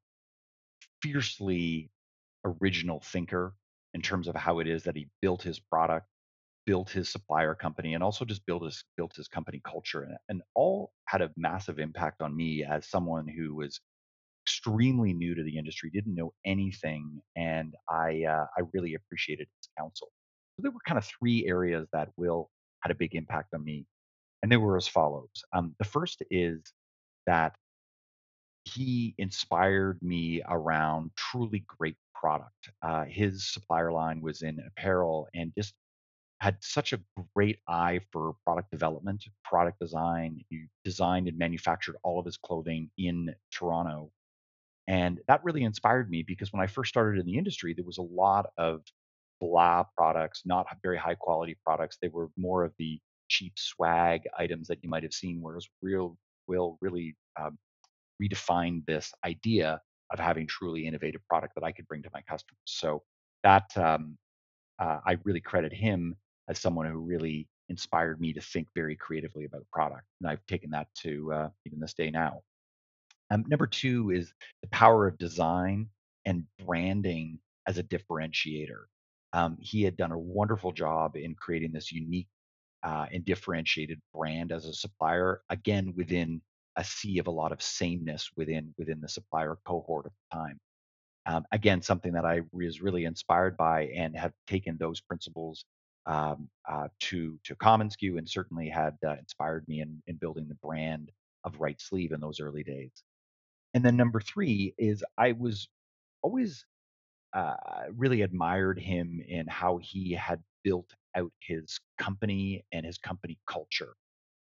fiercely 1.01 1.91
original 2.45 3.01
thinker 3.01 3.53
in 3.93 4.01
terms 4.01 4.29
of 4.29 4.35
how 4.35 4.59
it 4.59 4.67
is 4.67 4.83
that 4.83 4.95
he 4.95 5.07
built 5.21 5.43
his 5.43 5.59
product, 5.59 6.07
built 6.65 6.89
his 6.89 7.09
supplier 7.09 7.53
company, 7.53 7.95
and 7.95 8.03
also 8.03 8.23
just 8.23 8.45
built 8.45 8.63
his 8.63 8.85
built 8.95 9.13
his 9.15 9.27
company 9.27 9.61
culture, 9.67 10.03
and, 10.03 10.17
and 10.29 10.41
all 10.55 10.93
had 11.05 11.21
a 11.21 11.29
massive 11.35 11.79
impact 11.79 12.21
on 12.21 12.35
me 12.35 12.63
as 12.63 12.87
someone 12.87 13.27
who 13.27 13.53
was 13.53 13.79
extremely 14.43 15.13
new 15.13 15.35
to 15.35 15.43
the 15.43 15.57
industry, 15.57 15.89
didn't 15.89 16.15
know 16.15 16.33
anything, 16.45 17.21
and 17.35 17.75
I 17.89 18.23
uh, 18.27 18.45
I 18.57 18.61
really 18.73 18.95
appreciated 18.95 19.47
his 19.59 19.69
counsel. 19.77 20.09
So 20.55 20.63
there 20.63 20.71
were 20.71 20.79
kind 20.85 20.97
of 20.97 21.05
three 21.05 21.45
areas 21.47 21.87
that 21.93 22.09
Will 22.17 22.49
had 22.81 22.91
a 22.91 22.95
big 22.95 23.15
impact 23.15 23.53
on 23.53 23.63
me, 23.63 23.85
and 24.41 24.51
they 24.51 24.57
were 24.57 24.77
as 24.77 24.87
follows. 24.87 25.29
Um, 25.53 25.75
the 25.79 25.85
first 25.85 26.21
is 26.29 26.61
that 27.25 27.55
he 28.65 29.13
inspired 29.17 29.99
me 30.01 30.41
around 30.47 31.11
truly 31.17 31.65
great 31.67 31.95
product. 32.15 32.69
Uh, 32.81 33.05
his 33.05 33.51
supplier 33.51 33.91
line 33.91 34.21
was 34.21 34.41
in 34.41 34.59
apparel 34.67 35.27
and 35.33 35.51
just 35.57 35.73
had 36.39 36.57
such 36.61 36.93
a 36.93 36.99
great 37.35 37.59
eye 37.67 37.99
for 38.11 38.35
product 38.45 38.69
development, 38.71 39.23
product 39.43 39.79
design. 39.79 40.39
He 40.49 40.65
designed 40.83 41.27
and 41.27 41.37
manufactured 41.37 41.95
all 42.03 42.19
of 42.19 42.25
his 42.25 42.37
clothing 42.37 42.89
in 42.97 43.33
Toronto 43.51 44.11
and 44.87 45.19
that 45.27 45.43
really 45.43 45.63
inspired 45.63 46.09
me 46.09 46.23
because 46.23 46.51
when 46.51 46.61
I 46.61 46.67
first 46.67 46.89
started 46.89 47.19
in 47.19 47.25
the 47.25 47.37
industry, 47.37 47.73
there 47.73 47.85
was 47.85 47.99
a 47.99 48.01
lot 48.01 48.47
of 48.57 48.81
blah 49.39 49.83
products, 49.95 50.43
not 50.45 50.65
very 50.81 50.97
high 50.97 51.15
quality 51.15 51.57
products. 51.63 51.97
They 52.01 52.09
were 52.09 52.29
more 52.37 52.63
of 52.63 52.73
the 52.77 52.99
cheap 53.29 53.53
swag 53.57 54.21
items 54.37 54.67
that 54.67 54.83
you 54.83 54.89
might 54.89 55.03
have 55.03 55.13
seen, 55.13 55.41
whereas 55.41 55.67
Real 55.81 56.17
Will 56.47 56.77
really 56.81 57.15
um, 57.39 57.57
redefined 58.21 58.85
this 58.85 59.11
idea 59.25 59.79
of 60.11 60.19
having 60.19 60.45
truly 60.45 60.85
innovative 60.85 61.21
product 61.29 61.55
that 61.55 61.63
I 61.63 61.71
could 61.71 61.87
bring 61.87 62.03
to 62.03 62.09
my 62.13 62.21
customers. 62.21 62.59
So 62.65 63.01
that 63.43 63.75
um, 63.77 64.17
uh, 64.79 64.99
I 65.05 65.17
really 65.23 65.41
credit 65.41 65.73
him 65.73 66.15
as 66.49 66.59
someone 66.59 66.85
who 66.85 66.99
really 66.99 67.47
inspired 67.69 68.19
me 68.19 68.33
to 68.33 68.41
think 68.41 68.67
very 68.75 68.95
creatively 68.95 69.45
about 69.45 69.65
product, 69.71 70.03
and 70.19 70.29
I've 70.29 70.45
taken 70.45 70.69
that 70.71 70.87
to 71.03 71.33
uh, 71.33 71.49
even 71.65 71.79
this 71.79 71.93
day 71.93 72.11
now. 72.11 72.41
Um, 73.31 73.43
number 73.47 73.67
two 73.67 74.11
is 74.11 74.33
the 74.61 74.69
power 74.69 75.07
of 75.07 75.17
design 75.17 75.89
and 76.25 76.43
branding 76.65 77.39
as 77.67 77.77
a 77.77 77.83
differentiator. 77.83 78.83
Um, 79.33 79.57
he 79.59 79.83
had 79.83 79.97
done 79.97 80.11
a 80.11 80.19
wonderful 80.19 80.71
job 80.71 81.15
in 81.15 81.35
creating 81.35 81.71
this 81.71 81.91
unique 81.91 82.27
uh, 82.83 83.07
and 83.11 83.25
differentiated 83.25 83.99
brand 84.13 84.51
as 84.51 84.65
a 84.65 84.73
supplier, 84.73 85.41
again 85.49 85.93
within 85.95 86.41
a 86.75 86.83
sea 86.83 87.19
of 87.19 87.27
a 87.27 87.31
lot 87.31 87.51
of 87.51 87.61
sameness 87.61 88.29
within 88.35 88.73
within 88.77 88.99
the 89.01 89.09
supplier 89.09 89.57
cohort 89.65 90.05
at 90.07 90.11
the 90.31 90.37
time. 90.37 90.59
Um, 91.25 91.45
again, 91.51 91.81
something 91.81 92.13
that 92.13 92.25
I 92.25 92.41
was 92.51 92.81
really 92.81 93.05
inspired 93.05 93.55
by 93.57 93.85
and 93.95 94.15
have 94.17 94.33
taken 94.47 94.77
those 94.77 95.01
principles 95.01 95.65
um, 96.05 96.49
uh, 96.69 96.89
to 97.01 97.39
to 97.45 97.55
commonsku 97.55 98.17
and 98.17 98.29
certainly 98.29 98.69
had 98.69 98.97
uh, 99.07 99.15
inspired 99.17 99.67
me 99.67 99.81
in, 99.81 100.01
in 100.07 100.17
building 100.17 100.47
the 100.49 100.55
brand 100.55 101.11
of 101.45 101.59
Right 101.59 101.79
Sleeve 101.81 102.11
in 102.11 102.19
those 102.19 102.39
early 102.41 102.63
days. 102.63 102.91
And 103.73 103.83
then 103.85 103.97
number 103.97 104.21
three 104.21 104.73
is 104.77 105.03
I 105.17 105.33
was 105.33 105.67
always 106.23 106.65
uh, 107.33 107.55
really 107.95 108.21
admired 108.23 108.79
him 108.79 109.21
in 109.27 109.47
how 109.47 109.77
he 109.79 110.13
had 110.13 110.41
built 110.63 110.91
out 111.15 111.31
his 111.41 111.79
company 111.99 112.65
and 112.73 112.85
his 112.85 112.97
company 112.99 113.39
culture. 113.47 113.95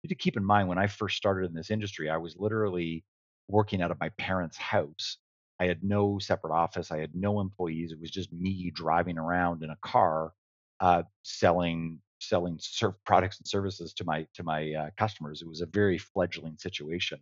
To 0.08 0.14
keep 0.14 0.36
in 0.36 0.44
mind, 0.44 0.68
when 0.68 0.78
I 0.78 0.86
first 0.86 1.16
started 1.16 1.48
in 1.48 1.54
this 1.54 1.70
industry, 1.70 2.10
I 2.10 2.18
was 2.18 2.36
literally 2.38 3.04
working 3.48 3.82
out 3.82 3.90
of 3.90 4.00
my 4.00 4.10
parents' 4.10 4.56
house. 4.58 5.18
I 5.60 5.66
had 5.66 5.82
no 5.82 6.18
separate 6.18 6.54
office. 6.54 6.90
I 6.92 6.98
had 7.00 7.14
no 7.14 7.40
employees. 7.40 7.92
It 7.92 8.00
was 8.00 8.10
just 8.10 8.32
me 8.32 8.70
driving 8.74 9.18
around 9.18 9.62
in 9.62 9.70
a 9.70 9.78
car, 9.82 10.32
uh, 10.80 11.04
selling 11.22 12.00
selling 12.20 12.58
products 13.04 13.38
and 13.38 13.46
services 13.46 13.94
to 13.94 14.04
my 14.04 14.26
to 14.34 14.42
my 14.44 14.72
uh, 14.74 14.90
customers. 14.98 15.42
It 15.42 15.48
was 15.48 15.60
a 15.62 15.66
very 15.66 15.98
fledgling 15.98 16.56
situation. 16.58 17.20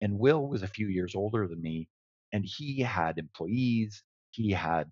And 0.00 0.18
Will 0.18 0.48
was 0.48 0.62
a 0.62 0.68
few 0.68 0.88
years 0.88 1.14
older 1.14 1.46
than 1.46 1.60
me, 1.62 1.88
and 2.32 2.44
he 2.44 2.80
had 2.80 3.18
employees, 3.18 4.02
he 4.30 4.50
had 4.50 4.90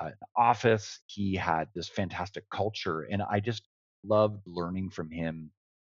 an 0.00 0.14
office, 0.36 1.00
he 1.06 1.34
had 1.34 1.68
this 1.74 1.88
fantastic 1.88 2.44
culture. 2.50 3.02
And 3.10 3.22
I 3.22 3.40
just 3.40 3.62
loved 4.04 4.42
learning 4.46 4.90
from 4.90 5.10
him 5.10 5.50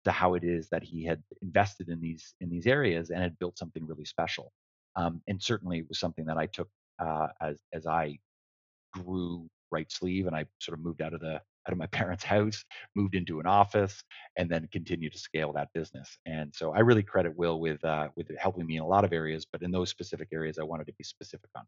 to 0.05 0.11
how 0.11 0.35
it 0.35 0.45
is 0.45 0.69
that 0.71 0.83
he 0.83 1.05
had 1.05 1.23
invested 1.43 1.89
in 1.89 2.01
these 2.01 2.35
in 2.41 2.51
these 2.51 2.67
areas 2.67 3.11
and 3.11 3.23
had 3.23 3.39
built 3.39 3.59
something 3.59 3.87
really 3.87 4.05
special. 4.05 4.53
Um, 4.97 5.23
and 5.29 5.41
certainly 5.43 5.79
it 5.79 5.89
was 5.89 6.01
something 6.01 6.25
that 6.27 6.37
I 6.39 6.47
took 6.47 6.69
uh, 6.99 7.29
as 7.41 7.61
as 7.73 7.87
I 7.87 8.19
grew 8.93 9.49
right 9.71 9.91
sleeve 9.91 10.27
and 10.27 10.37
I 10.37 10.47
sort 10.61 10.79
of 10.79 10.85
moved 10.85 11.03
out 11.03 11.15
of 11.15 11.21
the 11.21 11.41
out 11.67 11.73
of 11.73 11.79
my 11.79 11.87
parents' 11.87 12.25
house, 12.25 12.65
moved 12.95 13.15
into 13.15 13.41
an 13.41 13.47
office, 13.47 14.03
and 14.37 14.51
then 14.51 14.69
continued 14.73 15.13
to 15.13 15.19
scale 15.19 15.53
that 15.53 15.69
business. 15.75 16.19
And 16.27 16.53
so 16.55 16.73
I 16.73 16.81
really 16.81 17.03
credit 17.03 17.37
Will 17.37 17.61
with 17.61 17.85
uh, 17.85 18.09
with 18.17 18.31
helping 18.39 18.67
me 18.67 18.77
in 18.77 18.83
a 18.83 18.87
lot 18.87 19.05
of 19.05 19.13
areas, 19.13 19.47
but 19.51 19.63
in 19.63 19.71
those 19.71 19.91
specific 19.91 20.29
areas, 20.33 20.59
I 20.59 20.65
wanted 20.65 20.87
to 20.87 20.93
be 20.95 21.05
specific 21.05 21.51
on. 21.57 21.65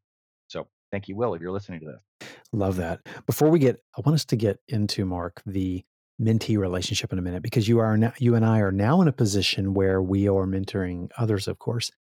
So 0.49 0.67
thank 0.93 1.09
you, 1.09 1.17
Will, 1.17 1.35
if 1.35 1.41
you're 1.41 1.53
listening 1.53 1.81
to 1.81 1.87
this. 1.87 2.29
Love 2.53 2.77
that. 2.77 3.01
Before 3.27 3.51
we 3.51 3.59
get, 3.59 3.81
I 3.97 4.03
want 4.05 4.15
us 4.15 4.25
to 4.27 4.37
get 4.37 4.59
into 4.69 5.05
Mark 5.05 5.43
the 5.47 5.85
mentee 6.21 6.57
relationship 6.57 7.13
in 7.13 7.19
a 7.19 7.23
minute 7.23 7.43
because 7.43 7.67
you 7.67 7.81
are 7.81 7.97
now, 7.97 8.13
you 8.19 8.37
and 8.37 8.45
I 8.45 8.61
are 8.61 8.71
now 8.71 9.01
in 9.03 9.09
a 9.09 9.13
position 9.13 9.75
where 9.75 10.01
we 10.01 10.29
are 10.29 10.47
mentoring 10.47 11.11
others, 11.19 11.49
of 11.49 11.59
course, 11.59 11.91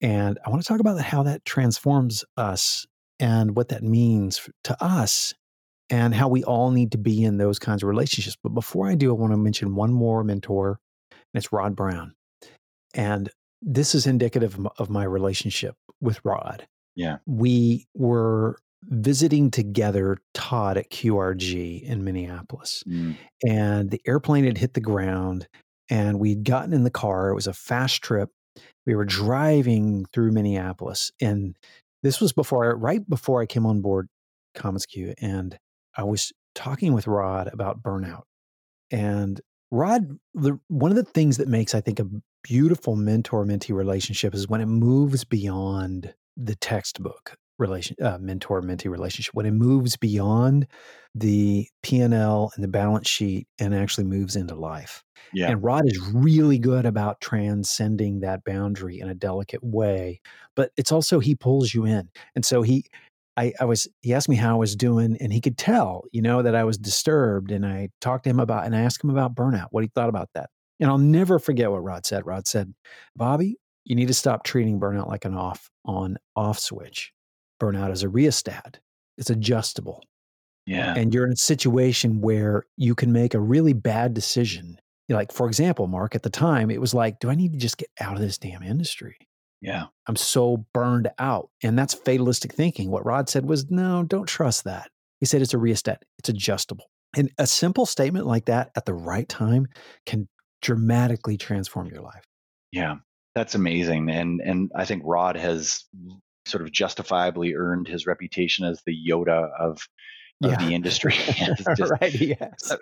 and 0.00 0.38
I 0.44 0.50
want 0.50 0.62
to 0.62 0.66
talk 0.66 0.80
about 0.80 1.00
how 1.00 1.22
that 1.22 1.44
transforms 1.44 2.24
us 2.36 2.86
and 3.20 3.54
what 3.54 3.68
that 3.68 3.84
means 3.84 4.48
to 4.64 4.84
us 4.84 5.32
and 5.90 6.14
how 6.14 6.28
we 6.28 6.44
all 6.44 6.70
need 6.70 6.92
to 6.92 6.98
be 6.98 7.22
in 7.22 7.38
those 7.38 7.58
kinds 7.58 7.82
of 7.82 7.88
relationships. 7.88 8.36
But 8.42 8.54
before 8.54 8.88
I 8.88 8.94
do, 8.94 9.10
I 9.10 9.18
want 9.18 9.32
to 9.32 9.36
mention 9.36 9.74
one 9.74 9.92
more 9.92 10.24
mentor, 10.24 10.78
and 11.10 11.18
it's 11.34 11.52
Rod 11.52 11.76
Brown. 11.76 12.14
And 12.94 13.30
this 13.60 13.94
is 13.94 14.06
indicative 14.06 14.58
of 14.78 14.90
my 14.90 15.04
relationship 15.04 15.76
with 16.00 16.20
Rod. 16.24 16.66
Yeah. 16.94 17.18
We 17.26 17.86
were 17.94 18.58
visiting 18.84 19.50
together 19.50 20.18
Todd 20.34 20.76
at 20.76 20.90
QRG 20.90 21.82
in 21.82 22.04
Minneapolis. 22.04 22.82
Mm. 22.88 23.16
And 23.46 23.90
the 23.90 24.00
airplane 24.06 24.44
had 24.44 24.58
hit 24.58 24.74
the 24.74 24.80
ground 24.80 25.46
and 25.88 26.18
we'd 26.18 26.44
gotten 26.44 26.72
in 26.72 26.84
the 26.84 26.90
car. 26.90 27.28
It 27.28 27.34
was 27.34 27.46
a 27.46 27.52
fast 27.52 28.02
trip. 28.02 28.30
We 28.86 28.94
were 28.94 29.04
driving 29.04 30.06
through 30.12 30.32
Minneapolis. 30.32 31.12
And 31.20 31.56
this 32.02 32.20
was 32.20 32.32
before, 32.32 32.76
right 32.76 33.08
before 33.08 33.40
I 33.40 33.46
came 33.46 33.66
on 33.66 33.80
board 33.80 34.08
commonsku. 34.56 35.14
And 35.20 35.56
I 35.96 36.04
was 36.04 36.32
talking 36.54 36.92
with 36.92 37.06
Rod 37.06 37.48
about 37.52 37.82
burnout. 37.82 38.22
And 38.90 39.40
Rod, 39.70 40.18
the, 40.34 40.58
one 40.68 40.90
of 40.90 40.96
the 40.96 41.04
things 41.04 41.38
that 41.38 41.48
makes, 41.48 41.74
I 41.74 41.80
think, 41.80 41.98
a 41.98 42.06
beautiful 42.42 42.96
mentor 42.96 43.44
mentee 43.44 43.74
relationship 43.74 44.34
is 44.34 44.48
when 44.48 44.60
it 44.60 44.66
moves 44.66 45.24
beyond 45.24 46.14
the 46.36 46.54
textbook 46.56 47.36
relation 47.58 47.94
uh, 48.02 48.18
mentor 48.18 48.62
mentee 48.62 48.90
relationship 48.90 49.34
when 49.34 49.46
it 49.46 49.52
moves 49.52 49.96
beyond 49.96 50.66
the 51.14 51.68
p&l 51.82 52.50
and 52.54 52.64
the 52.64 52.68
balance 52.68 53.08
sheet 53.08 53.46
and 53.58 53.74
actually 53.74 54.04
moves 54.04 54.34
into 54.34 54.54
life 54.54 55.04
yeah. 55.34 55.50
and 55.50 55.62
rod 55.62 55.86
is 55.86 56.00
really 56.12 56.58
good 56.58 56.86
about 56.86 57.20
transcending 57.20 58.20
that 58.20 58.42
boundary 58.44 58.98
in 58.98 59.08
a 59.08 59.14
delicate 59.14 59.62
way 59.62 60.20
but 60.56 60.72
it's 60.76 60.90
also 60.90 61.20
he 61.20 61.34
pulls 61.34 61.72
you 61.74 61.84
in 61.84 62.08
and 62.34 62.44
so 62.44 62.62
he 62.62 62.84
I, 63.36 63.52
I 63.60 63.64
was 63.64 63.88
he 64.00 64.12
asked 64.14 64.28
me 64.28 64.36
how 64.36 64.56
I 64.56 64.58
was 64.58 64.76
doing 64.76 65.16
and 65.20 65.32
he 65.32 65.40
could 65.40 65.56
tell, 65.56 66.04
you 66.12 66.22
know, 66.22 66.42
that 66.42 66.54
I 66.54 66.64
was 66.64 66.78
disturbed. 66.78 67.50
And 67.50 67.64
I 67.64 67.88
talked 68.00 68.24
to 68.24 68.30
him 68.30 68.40
about 68.40 68.66
and 68.66 68.76
I 68.76 68.80
asked 68.80 69.02
him 69.02 69.10
about 69.10 69.34
burnout, 69.34 69.68
what 69.70 69.84
he 69.84 69.90
thought 69.94 70.08
about 70.08 70.28
that. 70.34 70.50
And 70.80 70.90
I'll 70.90 70.98
never 70.98 71.38
forget 71.38 71.70
what 71.70 71.82
Rod 71.82 72.04
said. 72.04 72.26
Rod 72.26 72.46
said, 72.46 72.74
Bobby, 73.16 73.56
you 73.84 73.94
need 73.94 74.08
to 74.08 74.14
stop 74.14 74.44
treating 74.44 74.80
burnout 74.80 75.08
like 75.08 75.24
an 75.24 75.34
off 75.34 75.70
on 75.84 76.18
off 76.36 76.58
switch. 76.58 77.12
Burnout 77.60 77.92
is 77.92 78.02
a 78.02 78.08
rheostat. 78.08 78.80
It's 79.16 79.30
adjustable. 79.30 80.02
Yeah. 80.66 80.94
And 80.96 81.12
you're 81.12 81.26
in 81.26 81.32
a 81.32 81.36
situation 81.36 82.20
where 82.20 82.64
you 82.76 82.94
can 82.94 83.12
make 83.12 83.34
a 83.34 83.40
really 83.40 83.72
bad 83.72 84.14
decision. 84.14 84.78
Like, 85.08 85.32
for 85.32 85.46
example, 85.46 85.86
Mark, 85.86 86.14
at 86.14 86.22
the 86.22 86.30
time, 86.30 86.70
it 86.70 86.80
was 86.80 86.94
like, 86.94 87.18
do 87.18 87.28
I 87.28 87.34
need 87.34 87.52
to 87.52 87.58
just 87.58 87.76
get 87.76 87.90
out 88.00 88.14
of 88.14 88.20
this 88.20 88.38
damn 88.38 88.62
industry? 88.62 89.16
Yeah. 89.62 89.84
I'm 90.06 90.16
so 90.16 90.66
burned 90.74 91.08
out. 91.18 91.48
And 91.62 91.78
that's 91.78 91.94
fatalistic 91.94 92.52
thinking. 92.52 92.90
What 92.90 93.06
Rod 93.06 93.28
said 93.28 93.46
was, 93.46 93.70
no, 93.70 94.02
don't 94.02 94.26
trust 94.26 94.64
that. 94.64 94.90
He 95.20 95.26
said 95.26 95.40
it's 95.40 95.54
a 95.54 95.58
rheostat, 95.58 96.02
it's 96.18 96.28
adjustable. 96.28 96.86
And 97.16 97.30
a 97.38 97.46
simple 97.46 97.86
statement 97.86 98.26
like 98.26 98.46
that 98.46 98.70
at 98.76 98.86
the 98.86 98.94
right 98.94 99.28
time 99.28 99.68
can 100.04 100.28
dramatically 100.60 101.36
transform 101.36 101.86
your 101.86 102.02
life. 102.02 102.24
Yeah. 102.72 102.96
That's 103.34 103.54
amazing. 103.54 104.10
And 104.10 104.40
and 104.40 104.70
I 104.76 104.84
think 104.84 105.02
Rod 105.06 105.36
has 105.36 105.84
sort 106.46 106.62
of 106.62 106.72
justifiably 106.72 107.54
earned 107.54 107.88
his 107.88 108.06
reputation 108.06 108.66
as 108.66 108.82
the 108.84 108.94
Yoda 109.08 109.48
of 109.58 109.80
of 110.44 110.58
the 110.58 110.74
industry. 110.74 111.12
Just 111.76 111.92
right. 112.00 112.12
Yes. 112.14 112.72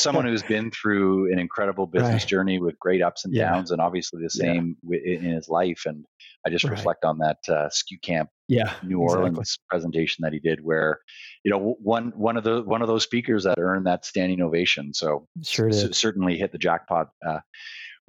someone 0.00 0.24
who's 0.26 0.42
been 0.42 0.70
through 0.70 1.32
an 1.32 1.38
incredible 1.38 1.86
business 1.86 2.22
Right. 2.22 2.26
journey 2.28 2.58
with 2.60 2.78
great 2.78 3.02
ups 3.02 3.24
and 3.24 3.34
Yeah. 3.34 3.50
downs, 3.50 3.70
and 3.70 3.80
obviously 3.80 4.20
the 4.20 4.30
Yeah. 4.34 4.52
same 4.52 4.76
wi- 4.82 5.02
in 5.04 5.22
his 5.34 5.48
life. 5.48 5.82
And 5.86 6.04
I 6.46 6.50
just 6.50 6.64
Right. 6.64 6.70
reflect 6.72 7.04
on 7.04 7.18
that 7.18 7.38
uh, 7.48 7.68
SKU 7.68 7.98
Camp 8.02 8.30
Yeah. 8.48 8.72
New 8.82 9.02
exactly. 9.02 9.24
Orleans 9.30 9.58
presentation 9.68 10.22
that 10.22 10.32
he 10.32 10.38
did, 10.38 10.60
where 10.62 11.00
you 11.44 11.50
know 11.50 11.76
one 11.80 12.12
one 12.16 12.36
of 12.36 12.44
the 12.44 12.62
one 12.62 12.82
of 12.82 12.88
those 12.88 13.02
speakers 13.02 13.44
that 13.44 13.58
earned 13.58 13.86
that 13.86 14.04
standing 14.04 14.40
ovation. 14.40 14.94
So 14.94 15.26
Sure 15.42 15.70
c- 15.72 15.92
certainly 15.92 16.36
hit 16.36 16.52
the 16.52 16.58
jackpot 16.58 17.08
uh, 17.26 17.40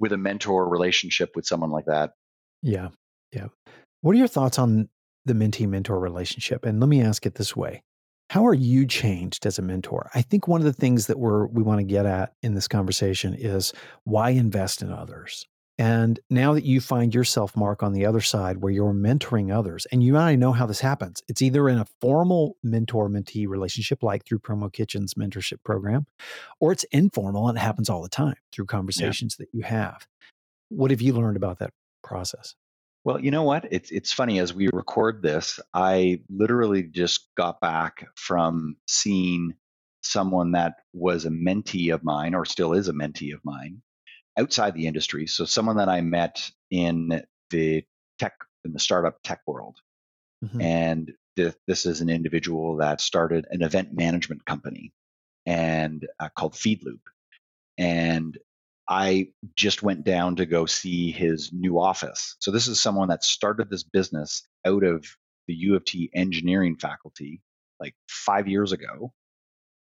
with 0.00 0.12
a 0.12 0.16
mentor 0.18 0.68
relationship 0.68 1.30
with 1.34 1.44
someone 1.46 1.70
like 1.70 1.86
that. 1.86 2.12
Yeah. 2.62 2.88
Yeah. 3.32 3.48
What 4.00 4.12
are 4.14 4.18
your 4.18 4.28
thoughts 4.28 4.58
on 4.58 4.88
the 5.24 5.34
mentee 5.34 5.68
mentor 5.68 5.98
relationship? 5.98 6.64
And 6.64 6.78
let 6.80 6.88
me 6.88 7.02
ask 7.02 7.26
it 7.26 7.34
this 7.34 7.54
way. 7.56 7.82
How 8.30 8.46
are 8.46 8.54
you 8.54 8.86
changed 8.86 9.46
as 9.46 9.58
a 9.58 9.62
mentor? 9.62 10.10
I 10.14 10.20
think 10.20 10.46
one 10.46 10.60
of 10.60 10.66
the 10.66 10.72
things 10.72 11.06
that 11.06 11.18
we're 11.18 11.46
we 11.46 11.62
want 11.62 11.80
to 11.80 11.84
get 11.84 12.04
at 12.04 12.34
in 12.42 12.54
this 12.54 12.68
conversation 12.68 13.34
is 13.34 13.72
why 14.04 14.30
invest 14.30 14.82
in 14.82 14.92
others? 14.92 15.46
And 15.78 16.18
now 16.28 16.52
that 16.54 16.64
you 16.64 16.80
find 16.80 17.14
yourself, 17.14 17.56
Mark, 17.56 17.82
on 17.84 17.92
the 17.92 18.04
other 18.04 18.20
side 18.20 18.58
where 18.58 18.72
you're 18.72 18.92
mentoring 18.92 19.56
others, 19.56 19.86
and 19.92 20.02
you 20.02 20.16
already 20.16 20.36
know 20.36 20.52
how 20.52 20.66
this 20.66 20.80
happens, 20.80 21.22
it's 21.28 21.40
either 21.40 21.68
in 21.68 21.78
a 21.78 21.86
formal 22.00 22.56
mentor 22.64 23.08
mentee 23.08 23.48
relationship, 23.48 24.02
like 24.02 24.26
through 24.26 24.40
Promo 24.40 24.70
Kitchen's 24.72 25.14
mentorship 25.14 25.62
program, 25.64 26.06
or 26.58 26.72
it's 26.72 26.84
informal 26.90 27.48
and 27.48 27.56
it 27.56 27.60
happens 27.60 27.88
all 27.88 28.02
the 28.02 28.08
time 28.08 28.34
through 28.52 28.66
conversations 28.66 29.36
that 29.36 29.48
you 29.52 29.62
have. 29.62 30.06
What 30.68 30.90
have 30.90 31.00
you 31.00 31.12
learned 31.14 31.36
about 31.36 31.60
that 31.60 31.72
process? 32.02 32.56
Well, 33.04 33.20
you 33.20 33.30
know 33.30 33.44
what? 33.44 33.68
It's 33.72 33.90
it's 33.90 34.12
funny 34.12 34.38
as 34.40 34.52
we 34.52 34.68
record 34.72 35.22
this, 35.22 35.60
I 35.72 36.20
literally 36.28 36.82
just 36.82 37.28
got 37.36 37.60
back 37.60 38.06
from 38.16 38.76
seeing 38.86 39.54
someone 40.02 40.52
that 40.52 40.76
was 40.92 41.24
a 41.24 41.30
mentee 41.30 41.92
of 41.94 42.04
mine 42.04 42.34
or 42.34 42.44
still 42.44 42.72
is 42.72 42.88
a 42.88 42.92
mentee 42.92 43.34
of 43.34 43.40
mine 43.44 43.82
outside 44.38 44.74
the 44.74 44.86
industry. 44.86 45.26
So 45.26 45.44
someone 45.44 45.76
that 45.78 45.88
I 45.88 46.00
met 46.02 46.50
in 46.70 47.22
the 47.50 47.84
tech 48.18 48.34
in 48.64 48.72
the 48.72 48.80
startup 48.80 49.18
tech 49.22 49.40
world. 49.46 49.78
Mhm. 50.44 50.62
And 50.62 51.12
th- 51.36 51.56
this 51.66 51.86
is 51.86 52.00
an 52.00 52.10
individual 52.10 52.76
that 52.78 53.00
started 53.00 53.46
an 53.50 53.62
event 53.62 53.94
management 53.94 54.44
company 54.46 54.92
and 55.46 56.06
uh, 56.20 56.28
called 56.30 56.54
Feedloop. 56.54 57.00
And 57.78 58.38
I 58.88 59.28
just 59.54 59.82
went 59.82 60.04
down 60.04 60.36
to 60.36 60.46
go 60.46 60.66
see 60.66 61.10
his 61.12 61.50
new 61.52 61.78
office. 61.78 62.36
So 62.38 62.50
this 62.50 62.68
is 62.68 62.80
someone 62.80 63.08
that 63.08 63.22
started 63.22 63.68
this 63.68 63.82
business 63.84 64.46
out 64.66 64.82
of 64.82 65.04
the 65.46 65.54
U 65.54 65.76
of 65.76 65.84
T 65.84 66.10
engineering 66.14 66.76
faculty 66.76 67.42
like 67.80 67.94
five 68.08 68.48
years 68.48 68.72
ago 68.72 69.12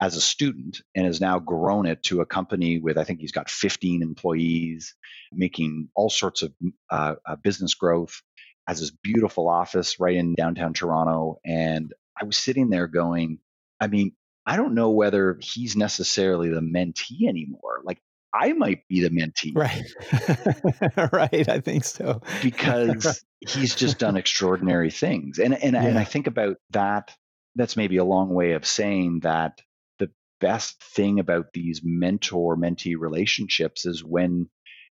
as 0.01 0.15
a 0.15 0.21
student 0.21 0.81
and 0.93 1.05
has 1.05 1.21
now 1.21 1.39
grown 1.39 1.85
it 1.85 2.03
to 2.03 2.21
a 2.21 2.25
company 2.25 2.79
with 2.79 2.97
I 2.97 3.03
think 3.03 3.19
he's 3.19 3.31
got 3.31 3.49
15 3.49 4.01
employees, 4.01 4.95
making 5.31 5.89
all 5.95 6.09
sorts 6.09 6.43
of 6.43 6.53
uh, 6.89 7.15
uh, 7.25 7.35
business 7.37 7.73
growth. 7.73 8.21
Has 8.67 8.81
this 8.81 8.91
beautiful 8.91 9.47
office 9.47 9.97
right 9.97 10.15
in 10.17 10.35
downtown 10.35 10.73
Toronto, 10.73 11.39
and 11.45 11.93
I 12.19 12.25
was 12.25 12.35
sitting 12.35 12.69
there 12.69 12.87
going, 12.87 13.39
I 13.79 13.87
mean, 13.87 14.11
I 14.45 14.57
don't 14.57 14.75
know 14.75 14.89
whether 14.89 15.37
he's 15.39 15.77
necessarily 15.77 16.49
the 16.49 16.59
mentee 16.59 17.29
anymore. 17.29 17.79
Like 17.85 17.99
I 18.33 18.53
might 18.53 18.87
be 18.87 19.01
the 19.01 19.09
mentee 19.09 19.55
Right. 19.55 21.11
right. 21.13 21.49
I 21.49 21.59
think 21.59 21.85
so. 21.85 22.21
because 22.41 23.23
he's 23.39 23.75
just 23.75 23.99
done 23.99 24.17
extraordinary 24.17 24.91
things. 24.91 25.39
And 25.39 25.53
and 25.53 25.75
and 25.75 25.97
I 25.97 26.03
think 26.03 26.27
about 26.27 26.57
that. 26.71 27.13
That's 27.55 27.77
maybe 27.77 27.97
a 27.97 28.03
long 28.03 28.33
way 28.33 28.51
of 28.51 28.65
saying 28.67 29.21
that 29.23 29.59
the 29.97 30.11
best 30.39 30.81
thing 30.83 31.19
about 31.19 31.47
these 31.53 31.81
mentor 31.83 32.55
mentee 32.55 32.95
relationships 32.97 33.85
is 33.85 34.03
when 34.03 34.49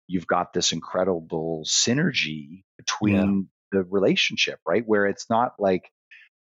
you've 0.06 0.26
got 0.28 0.52
this 0.52 0.72
incredible 0.72 1.64
synergy 1.66 2.62
between 2.78 3.48
the 3.72 3.82
relationship, 3.82 4.60
right? 4.66 4.84
Where 4.86 5.06
it's 5.06 5.28
not 5.28 5.54
like 5.58 5.90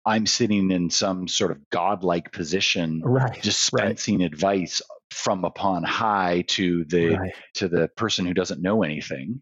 I'm 0.06 0.26
sitting 0.26 0.72
in 0.72 0.90
some 0.90 1.28
sort 1.28 1.52
of 1.52 1.70
godlike 1.72 2.32
position 2.32 3.02
Right. 3.04 3.30
Right. 3.32 3.42
dispensing 3.42 4.22
advice 4.24 4.82
from 5.12 5.44
upon 5.46 5.84
high 5.84 6.44
to 6.48 6.86
the 6.86 7.18
Right. 7.18 7.34
to 7.56 7.68
the 7.68 7.88
person 7.90 8.26
who 8.26 8.34
doesn't 8.34 8.62
know 8.62 8.84
anything 8.84 9.42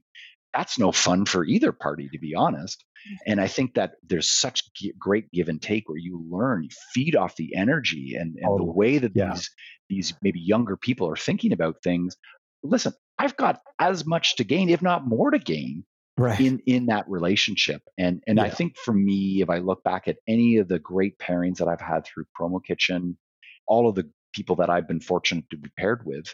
that's 0.52 0.80
no 0.80 0.92
fun 0.92 1.26
for 1.26 1.46
either 1.46 1.72
party 1.72 2.10
to 2.12 2.18
be 2.20 2.34
honest 2.36 2.84
and 3.28 3.40
i 3.40 3.48
think 3.48 3.76
that 3.76 3.92
there's 4.04 4.30
such 4.30 4.74
g- 4.74 4.94
great 4.98 5.32
give 5.32 5.48
and 5.48 5.62
take 5.62 5.88
where 5.88 5.98
you 5.98 6.26
learn 6.30 6.64
you 6.64 6.70
feed 6.94 7.16
off 7.16 7.36
the 7.36 7.56
energy 7.56 8.16
and, 8.20 8.36
and 8.42 8.60
the 8.60 8.64
way 8.64 8.98
that 8.98 9.12
Yeah. 9.16 9.34
these 9.34 9.52
these 9.90 10.14
maybe 10.24 10.40
younger 10.40 10.76
people 10.76 11.08
are 11.08 11.16
thinking 11.16 11.54
about 11.54 11.84
things 11.84 12.18
listen 12.64 12.94
i've 13.20 13.38
got 13.38 13.62
as 13.78 14.06
much 14.08 14.38
to 14.38 14.44
gain 14.44 14.70
if 14.70 14.82
not 14.82 15.08
more 15.08 15.30
to 15.32 15.40
gain 15.40 15.86
Right. 16.18 16.40
in 16.40 16.60
in 16.66 16.88
that 16.88 17.08
relationship 17.08 17.82
and 17.98 18.22
and 18.28 18.40
i 18.42 18.50
think 18.50 18.76
for 18.76 18.94
me 18.94 19.42
if 19.44 19.50
i 19.52 19.60
look 19.60 19.84
back 19.84 20.08
at 20.08 20.18
any 20.28 20.58
of 20.58 20.68
the 20.68 20.80
great 20.80 21.18
pairings 21.20 21.58
that 21.60 21.68
i've 21.68 21.80
had 21.80 22.06
through 22.06 22.26
promo 22.38 22.60
kitchen 22.62 23.18
all 23.68 23.88
of 23.88 23.96
the 23.96 24.10
people 24.34 24.56
that 24.56 24.70
i've 24.70 24.88
been 24.88 25.00
fortunate 25.00 25.50
to 25.50 25.58
be 25.58 25.70
paired 25.78 26.06
with 26.06 26.34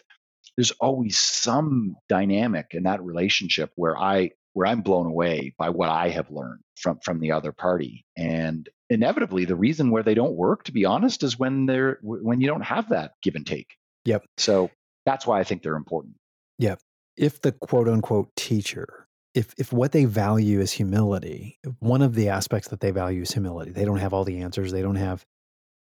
there's 0.56 0.70
always 0.72 1.18
some 1.18 1.96
dynamic 2.08 2.68
in 2.72 2.84
that 2.84 3.02
relationship 3.02 3.70
where 3.76 3.96
i 3.98 4.30
where 4.52 4.66
i'm 4.66 4.80
blown 4.80 5.06
away 5.06 5.54
by 5.58 5.68
what 5.70 5.88
i 5.88 6.08
have 6.08 6.30
learned 6.30 6.60
from 6.76 6.98
from 7.04 7.20
the 7.20 7.32
other 7.32 7.52
party 7.52 8.04
and 8.16 8.68
inevitably 8.90 9.44
the 9.44 9.56
reason 9.56 9.90
where 9.90 10.02
they 10.02 10.14
don't 10.14 10.34
work 10.34 10.64
to 10.64 10.72
be 10.72 10.84
honest 10.84 11.22
is 11.22 11.38
when 11.38 11.66
they're 11.66 11.98
when 12.02 12.40
you 12.40 12.46
don't 12.46 12.62
have 12.62 12.88
that 12.90 13.12
give 13.22 13.34
and 13.34 13.46
take 13.46 13.68
Yep. 14.04 14.24
so 14.36 14.70
that's 15.04 15.26
why 15.26 15.40
i 15.40 15.44
think 15.44 15.62
they're 15.62 15.76
important 15.76 16.14
Yep. 16.58 16.80
if 17.16 17.40
the 17.42 17.52
quote 17.52 17.88
unquote 17.88 18.34
teacher, 18.36 19.06
if 19.34 19.54
if 19.58 19.72
what 19.72 19.92
they 19.92 20.04
value 20.06 20.60
is 20.60 20.72
humility, 20.72 21.58
one 21.80 22.02
of 22.02 22.14
the 22.14 22.28
aspects 22.28 22.68
that 22.68 22.80
they 22.80 22.90
value 22.90 23.22
is 23.22 23.32
humility. 23.32 23.72
They 23.72 23.84
don't 23.84 23.98
have 23.98 24.14
all 24.14 24.24
the 24.24 24.40
answers. 24.40 24.72
They 24.72 24.82
don't 24.82 24.96
have 24.96 25.24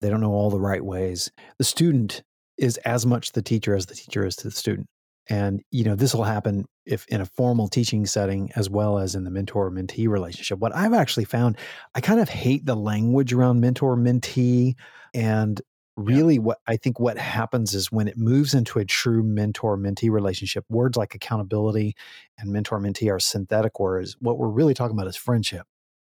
they 0.06 0.12
don't 0.12 0.22
know 0.22 0.34
all 0.34 0.52
the 0.52 0.60
right 0.60 0.86
ways. 0.86 1.32
The 1.58 1.64
student 1.64 2.22
is 2.60 2.78
as 2.78 3.08
much 3.08 3.32
the 3.32 3.42
teacher 3.42 3.76
as 3.76 3.88
the 3.88 3.96
teacher 3.96 4.24
is 4.24 4.36
to 4.36 4.44
the 4.44 4.52
student. 4.52 4.88
And 5.28 5.64
you 5.72 5.84
know, 5.84 5.96
this 5.96 6.14
will 6.14 6.24
happen 6.24 6.66
if 6.86 7.08
in 7.08 7.20
a 7.20 7.26
formal 7.26 7.68
teaching 7.68 8.06
setting 8.06 8.52
as 8.56 8.70
well 8.70 9.00
as 9.00 9.16
in 9.16 9.24
the 9.24 9.32
mentor 9.32 9.72
mentee 9.72 10.08
relationship. 10.08 10.60
What 10.60 10.76
I've 10.76 10.94
actually 10.94 11.26
found, 11.26 11.58
I 11.96 12.02
kind 12.02 12.20
of 12.20 12.30
hate 12.30 12.68
the 12.68 12.76
language 12.76 13.34
around 13.34 13.60
mentor 13.60 13.98
mentee 13.98 14.76
and 15.16 15.60
really 15.98 16.38
what 16.38 16.60
I 16.68 16.78
think 16.78 17.00
what 17.00 17.18
happens 17.18 17.74
is 17.74 17.92
when 17.92 18.08
it 18.08 18.18
moves 18.18 18.54
into 18.54 18.78
a 18.78 18.86
true 18.86 19.24
mentor 19.24 19.78
mentee 19.78 20.12
relationship, 20.12 20.66
words 20.70 20.96
like 20.96 21.16
accountability 21.16 21.96
and 22.38 22.52
mentor 22.52 22.80
mentee 22.80 23.12
are 23.12 23.20
synthetic 23.20 23.80
words. 23.80 24.16
What 24.20 24.38
we're 24.38 24.50
really 24.50 24.76
talking 24.76 24.96
about 24.96 25.08
is 25.08 25.16
friendship. 25.16 25.66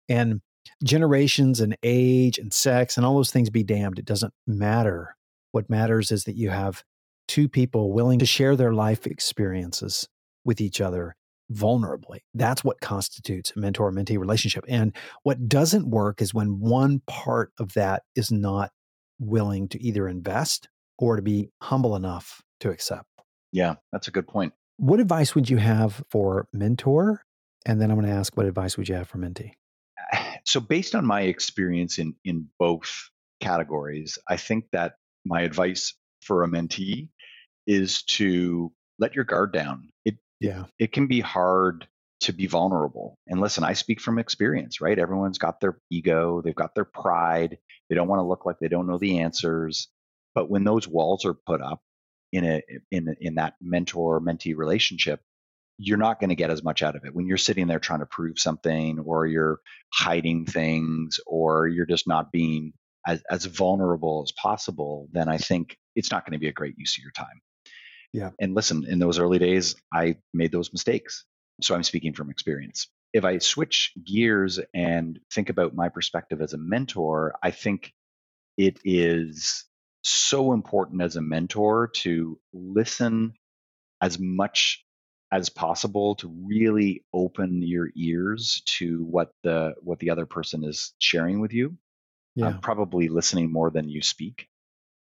And 0.08 0.42
generations 0.84 1.60
and 1.60 1.76
age 1.82 2.38
and 2.38 2.52
sex 2.52 2.96
and 2.96 3.04
all 3.06 3.16
those 3.16 3.30
things 3.30 3.50
be 3.50 3.62
damned. 3.62 3.98
It 3.98 4.04
doesn't 4.04 4.34
matter. 4.46 5.16
What 5.52 5.70
matters 5.70 6.10
is 6.12 6.24
that 6.24 6.36
you 6.36 6.50
have 6.50 6.84
two 7.26 7.48
people 7.48 7.92
willing 7.92 8.18
to 8.18 8.26
share 8.26 8.56
their 8.56 8.72
life 8.72 9.06
experiences 9.06 10.08
with 10.44 10.60
each 10.60 10.80
other 10.80 11.14
vulnerably. 11.52 12.18
That's 12.34 12.62
what 12.62 12.80
constitutes 12.80 13.52
a 13.56 13.58
mentor 13.58 13.90
mentee 13.92 14.18
relationship. 14.18 14.64
And 14.68 14.94
what 15.22 15.48
doesn't 15.48 15.88
work 15.88 16.20
is 16.20 16.34
when 16.34 16.60
one 16.60 17.00
part 17.06 17.52
of 17.58 17.72
that 17.74 18.02
is 18.14 18.30
not 18.30 18.70
willing 19.18 19.68
to 19.68 19.82
either 19.82 20.06
invest 20.08 20.68
or 20.98 21.16
to 21.16 21.22
be 21.22 21.50
humble 21.62 21.96
enough 21.96 22.42
to 22.60 22.70
accept. 22.70 23.06
yeah 23.52 23.74
that's 23.92 24.08
a 24.08 24.10
good 24.10 24.26
point 24.26 24.52
What 24.76 25.00
advice 25.00 25.34
would 25.34 25.48
you 25.50 25.56
have 25.56 26.04
for 26.08 26.46
mentor? 26.52 27.22
And 27.66 27.80
then 27.80 27.90
I'm 27.90 27.98
going 27.98 28.08
to 28.08 28.16
ask, 28.16 28.36
what 28.36 28.46
advice 28.46 28.76
would 28.76 28.88
you 28.88 28.94
have 28.94 29.08
for 29.08 29.18
mentee? 29.18 29.52
So 30.48 30.60
based 30.60 30.94
on 30.94 31.06
my 31.06 31.22
experience 31.22 31.98
in 31.98 32.14
in 32.24 32.48
both 32.58 33.10
categories 33.40 34.18
i 34.28 34.36
think 34.36 34.64
that 34.72 34.94
my 35.24 35.42
advice 35.42 35.94
for 36.22 36.42
a 36.42 36.48
mentee 36.48 37.08
is 37.66 38.02
to 38.04 38.72
let 38.98 39.14
your 39.14 39.24
guard 39.24 39.52
down. 39.52 39.90
It 40.04 40.16
Yeah. 40.40 40.64
it 40.78 40.92
can 40.92 41.06
be 41.06 41.20
hard 41.20 41.86
to 42.20 42.32
be 42.32 42.46
vulnerable. 42.46 43.16
And 43.28 43.40
listen 43.40 43.62
i 43.64 43.74
speak 43.74 44.00
from 44.00 44.18
experience 44.18 44.80
right? 44.80 44.98
Everyone's 44.98 45.38
got 45.38 45.60
their 45.60 45.78
ego 45.90 46.42
they've 46.42 46.54
got 46.54 46.74
their 46.74 46.84
pride 46.84 47.58
they 47.88 47.94
don't 47.94 48.08
want 48.08 48.20
to 48.20 48.26
look 48.26 48.44
like 48.44 48.58
they 48.58 48.68
don't 48.68 48.86
know 48.86 48.98
the 48.98 49.20
answers. 49.20 49.88
But 50.34 50.50
when 50.50 50.64
those 50.64 50.86
walls 50.86 51.24
are 51.24 51.34
put 51.34 51.62
up 51.62 51.80
in 52.32 52.44
a 52.44 52.62
in 52.90 53.14
in 53.20 53.34
that 53.36 53.54
mentor 53.60 54.20
mentee 54.20 54.56
relationship, 54.56 55.20
you're 55.78 55.96
not 55.96 56.20
going 56.20 56.30
to 56.30 56.36
get 56.36 56.50
as 56.50 56.62
much 56.62 56.82
out 56.82 56.96
of 56.96 57.04
it. 57.04 57.14
When 57.14 57.26
you're 57.26 57.36
sitting 57.36 57.68
there 57.68 57.78
trying 57.78 58.00
to 58.00 58.06
prove 58.06 58.38
something 58.38 58.98
or 58.98 59.26
you're 59.26 59.60
hiding 59.92 60.44
things 60.44 61.20
or 61.26 61.68
you're 61.68 61.86
just 61.86 62.08
not 62.08 62.32
being 62.32 62.72
as, 63.08 63.22
as 63.30 63.46
vulnerable 63.46 64.22
as 64.24 64.32
possible 64.32 65.08
then 65.12 65.28
i 65.28 65.38
think 65.38 65.76
it's 65.96 66.10
not 66.10 66.24
going 66.24 66.34
to 66.34 66.38
be 66.38 66.48
a 66.48 66.52
great 66.52 66.74
use 66.78 66.96
of 66.96 67.02
your 67.02 67.12
time. 67.12 67.40
Yeah. 68.12 68.30
And 68.40 68.54
listen 68.54 68.86
in 68.88 68.98
those 68.98 69.18
early 69.18 69.38
days 69.38 69.74
i 69.92 70.16
made 70.32 70.52
those 70.52 70.72
mistakes. 70.72 71.24
So 71.62 71.74
i'm 71.74 71.82
speaking 71.82 72.12
from 72.12 72.30
experience. 72.30 72.88
If 73.12 73.24
i 73.24 73.38
switch 73.38 73.92
gears 74.04 74.60
and 74.74 75.18
think 75.32 75.48
about 75.48 75.74
my 75.74 75.88
perspective 75.88 76.40
as 76.42 76.52
a 76.52 76.58
mentor 76.58 77.34
i 77.42 77.50
think 77.50 77.92
it 78.56 78.78
is 78.84 79.64
so 80.02 80.52
important 80.52 81.02
as 81.02 81.16
a 81.16 81.22
mentor 81.22 81.88
to 81.88 82.38
listen 82.52 83.32
as 84.00 84.18
much 84.18 84.84
as 85.32 85.48
possible 85.48 86.14
to 86.16 86.28
really 86.46 87.04
open 87.12 87.62
your 87.62 87.88
ears 87.96 88.62
to 88.64 89.04
what 89.04 89.30
the 89.42 89.74
what 89.82 89.98
the 89.98 90.10
other 90.10 90.26
person 90.26 90.64
is 90.64 90.94
sharing 90.98 91.40
with 91.40 91.52
you 91.52 91.76
yeah. 92.34 92.48
um, 92.48 92.60
probably 92.60 93.08
listening 93.08 93.52
more 93.52 93.70
than 93.70 93.88
you 93.88 94.02
speak 94.02 94.48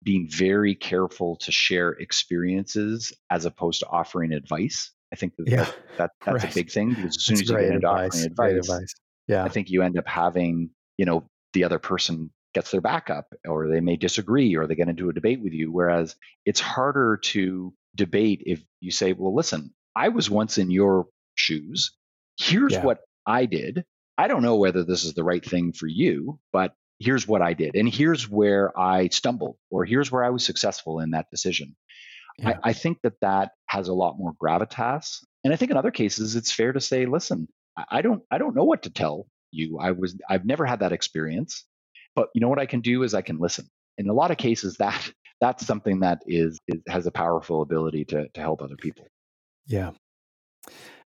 being 0.03 0.29
very 0.29 0.75
careful 0.75 1.37
to 1.37 1.53
share 1.53 1.91
experiences 1.91 3.13
as 3.31 3.45
opposed 3.45 3.81
to 3.81 3.87
offering 3.87 4.33
advice 4.33 4.93
i 5.13 5.17
think 5.17 5.35
that, 5.37 5.49
yeah. 5.49 5.65
that, 5.65 5.75
that 5.99 6.11
that's 6.25 6.45
right. 6.45 6.53
a 6.53 6.55
big 6.55 6.71
thing 6.71 6.91
because 6.91 7.17
as 7.17 7.25
soon 7.25 7.37
that's 7.37 7.51
as 7.51 7.51
you 7.51 7.57
get 7.57 7.65
into 7.67 7.77
advice. 7.77 8.15
offering 8.15 8.27
advice, 8.27 8.69
advice 8.69 8.95
yeah 9.29 9.45
i 9.45 9.49
think 9.49 9.71
you 9.71 9.83
end 9.83 9.99
up 9.99 10.07
having 10.07 10.71
you 10.99 11.07
know 11.07 11.29
the 11.55 11.65
other 11.65 11.79
person 11.79 12.31
gets 12.55 12.71
their 12.71 12.83
back 12.83 13.09
up 13.09 13.33
or 13.49 13.69
they 13.69 13.81
may 13.81 13.97
disagree 13.97 14.57
or 14.57 14.67
they 14.67 14.75
get 14.75 14.89
into 14.89 15.09
a 15.09 15.13
debate 15.13 15.43
with 15.43 15.55
you 15.55 15.73
whereas 15.73 16.17
it's 16.45 16.61
harder 16.61 17.19
to 17.23 17.73
debate 17.95 18.43
if 18.45 18.63
you 18.81 18.91
say 18.91 19.15
well 19.15 19.35
listen 19.35 19.73
I 19.95 20.09
was 20.09 20.31
once 20.31 20.59
in 20.59 20.71
your 20.71 21.07
shoes. 21.35 21.93
Here's 22.39 22.73
Yeah. 22.73 22.85
what 22.85 23.01
I 23.27 23.47
did. 23.47 23.85
I 24.19 24.29
don't 24.29 24.43
know 24.43 24.57
whether 24.57 24.85
this 24.85 25.05
is 25.05 25.15
the 25.15 25.25
right 25.25 25.45
thing 25.45 25.73
for 25.73 25.87
you, 25.87 26.39
but 26.53 26.75
here's 26.99 27.27
what 27.27 27.43
I 27.43 27.55
did. 27.55 27.75
And 27.75 27.89
here's 27.89 28.29
where 28.29 28.79
I 28.79 29.09
stumbled, 29.09 29.57
or 29.71 29.85
here's 29.85 30.11
where 30.13 30.25
I 30.25 30.31
was 30.31 30.45
successful 30.45 31.01
in 31.01 31.11
that 31.13 31.27
decision. 31.31 31.75
Yeah. 32.39 32.51
I, 32.65 32.71
I 32.71 32.73
think 32.73 32.99
that 33.03 33.15
that 33.21 33.53
has 33.67 33.89
a 33.89 33.95
lot 33.95 34.19
more 34.19 34.33
gravitas. 34.43 35.19
And 35.45 35.53
I 35.53 35.57
think 35.57 35.71
in 35.71 35.77
other 35.77 35.91
cases, 35.91 36.37
it's 36.37 36.53
fair 36.53 36.73
to 36.73 36.81
say, 36.81 37.07
listen, 37.07 37.49
I 37.91 38.03
don't, 38.03 38.23
I 38.31 38.39
don't 38.39 38.55
know 38.55 38.65
what 38.65 38.83
to 38.85 38.91
tell 38.91 39.27
you. 39.51 39.79
I 39.79 39.93
was, 39.93 40.17
I've 40.29 40.45
never 40.45 40.65
had 40.67 40.81
that 40.81 40.93
experience, 40.93 41.65
but 42.15 42.29
you 42.35 42.41
know 42.41 42.49
what 42.49 42.59
I 42.59 42.67
can 42.67 42.81
do 42.81 43.03
is 43.03 43.15
I 43.15 43.23
can 43.23 43.39
listen. 43.39 43.67
In 43.99 44.09
a 44.09 44.15
lot 44.15 44.31
of 44.31 44.37
cases, 44.37 44.77
that 44.77 45.11
that's 45.41 45.67
something 45.67 46.01
that 46.01 46.23
is, 46.27 46.59
is 46.69 46.81
has 46.89 47.07
a 47.07 47.11
powerful 47.11 47.63
ability 47.63 48.05
to 48.07 48.29
to 48.29 48.41
help 48.41 48.63
other 48.63 48.77
people. 48.77 49.07
Yeah. 49.67 49.91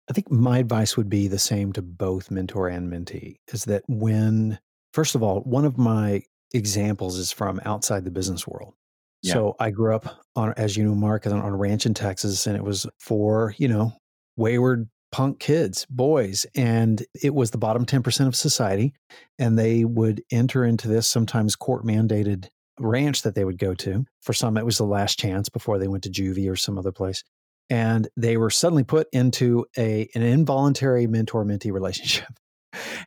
I 0.10 0.14
think 0.14 0.32
my 0.32 0.58
advice 0.58 0.98
would 0.98 1.10
be 1.10 1.28
the 1.28 1.40
same 1.40 1.72
to 1.74 1.82
both 1.82 2.32
mentor 2.32 2.68
and 2.68 2.92
mentee 2.92 3.36
is 3.54 3.66
that 3.66 3.84
when, 3.88 4.60
first 4.94 5.14
of 5.14 5.22
all, 5.22 5.42
one 5.42 5.66
of 5.66 5.78
my 5.78 6.24
examples 6.54 7.18
is 7.18 7.32
from 7.32 7.62
outside 7.64 8.06
the 8.06 8.12
business 8.12 8.48
world. 8.48 8.74
Yeah. 9.22 9.34
So 9.34 9.56
I 9.60 9.70
grew 9.70 9.96
up 9.96 10.20
on, 10.36 10.54
as 10.58 10.76
you 10.76 10.84
know, 10.84 10.96
Mark, 10.96 11.28
on 11.28 11.34
a 11.34 11.56
ranch 11.56 11.86
in 11.86 11.94
Texas, 11.94 12.48
and 12.48 12.56
it 12.56 12.64
was 12.64 12.88
for, 13.00 13.54
you 13.58 13.68
know, 13.68 13.94
wayward 14.36 14.90
punk 15.12 15.40
kids, 15.40 15.86
boys. 15.90 16.46
And 16.56 17.04
it 17.22 17.36
was 17.36 17.52
the 17.52 17.58
bottom 17.58 17.86
10% 17.86 18.28
of 18.28 18.36
society. 18.36 18.94
And 19.38 19.60
they 19.60 19.84
would 19.84 20.24
enter 20.32 20.64
into 20.64 20.88
this 20.88 21.08
sometimes 21.08 21.56
court 21.56 21.86
mandated 21.86 22.48
ranch 22.80 23.24
that 23.24 23.36
they 23.36 23.44
would 23.44 23.58
go 23.58 23.74
to. 23.76 24.06
For 24.22 24.34
some, 24.34 24.58
it 24.58 24.66
was 24.66 24.78
the 24.78 24.86
last 24.86 25.20
chance 25.20 25.50
before 25.50 25.78
they 25.78 25.88
went 25.88 26.04
to 26.04 26.10
juvie 26.10 26.50
or 26.50 26.56
some 26.56 26.78
other 26.78 26.92
place 26.92 27.24
and 27.70 28.08
they 28.18 28.38
were 28.38 28.50
suddenly 28.50 28.84
put 28.84 29.08
into 29.12 29.66
a 29.78 30.10
an 30.16 30.22
involuntary 30.22 31.08
mentor 31.08 31.46
mentee 31.46 31.72
relationship. 31.72 32.28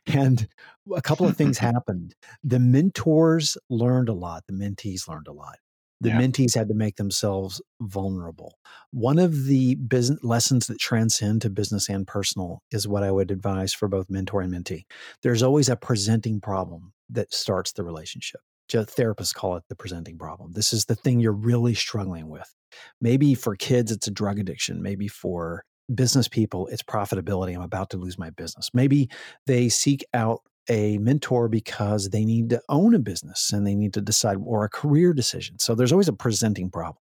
And 0.07 0.47
a 0.93 1.01
couple 1.01 1.25
of 1.25 1.37
things 1.37 1.57
happened. 1.71 2.15
The 2.43 2.59
mentors 2.59 3.57
learned 3.69 4.09
a 4.09 4.13
lot. 4.13 4.43
The 4.47 4.53
mentees 4.53 5.07
learned 5.07 5.27
a 5.27 5.31
lot. 5.31 5.57
The 6.01 6.09
Yeah. 6.09 6.19
mentees 6.19 6.53
had 6.53 6.67
to 6.67 6.73
make 6.73 6.97
themselves 6.97 7.61
vulnerable. 7.81 8.57
One 8.91 9.17
of 9.19 9.45
the 9.45 9.75
business 9.75 10.19
lessons 10.21 10.67
that 10.67 10.79
transcend 10.79 11.41
to 11.43 11.49
business 11.49 11.87
and 11.87 12.05
personal 12.05 12.61
is 12.71 12.87
what 12.87 13.03
i 13.03 13.11
would 13.11 13.31
advise 13.31 13.73
for 13.73 13.87
both 13.87 14.09
mentor 14.09 14.41
and 14.41 14.53
mentee. 14.53 14.83
There's 15.21 15.41
always 15.41 15.69
a 15.69 15.77
presenting 15.77 16.41
problem 16.41 16.91
that 17.09 17.33
starts 17.33 17.71
the 17.71 17.83
relationship 17.83 18.41
Uh, 18.73 18.85
therapists 18.85 19.33
call 19.33 19.55
it 19.55 19.63
the 19.69 19.75
presenting 19.75 20.17
problem 20.17 20.51
this 20.53 20.73
is 20.73 20.85
the 20.85 20.95
thing 20.95 21.19
you're 21.19 21.31
really 21.31 21.73
struggling 21.73 22.29
with 22.29 22.53
Maybe 23.01 23.35
for 23.35 23.55
kids, 23.55 23.91
it's 23.91 24.07
a 24.07 24.11
drug 24.11 24.39
addiction. 24.39 24.81
Maybe 24.81 25.07
for 25.07 25.65
business 25.93 26.27
people, 26.27 26.67
it's 26.67 26.83
profitability. 26.83 27.55
I'm 27.55 27.61
about 27.61 27.89
to 27.91 27.97
lose 27.97 28.17
my 28.17 28.29
business. 28.29 28.69
Maybe 28.73 29.09
they 29.45 29.69
seek 29.69 30.03
out 30.13 30.41
a 30.69 30.97
mentor 30.99 31.49
because 31.49 32.09
they 32.09 32.23
need 32.23 32.49
to 32.51 32.61
own 32.69 32.95
a 32.95 32.99
business 32.99 33.51
and 33.51 33.67
they 33.67 33.75
need 33.75 33.93
to 33.93 34.01
decide 34.01 34.37
or 34.43 34.63
a 34.63 34.69
career 34.69 35.13
decision. 35.13 35.59
So 35.59 35.75
there's 35.75 35.91
always 35.91 36.07
a 36.07 36.13
presenting 36.13 36.69
problem. 36.69 37.01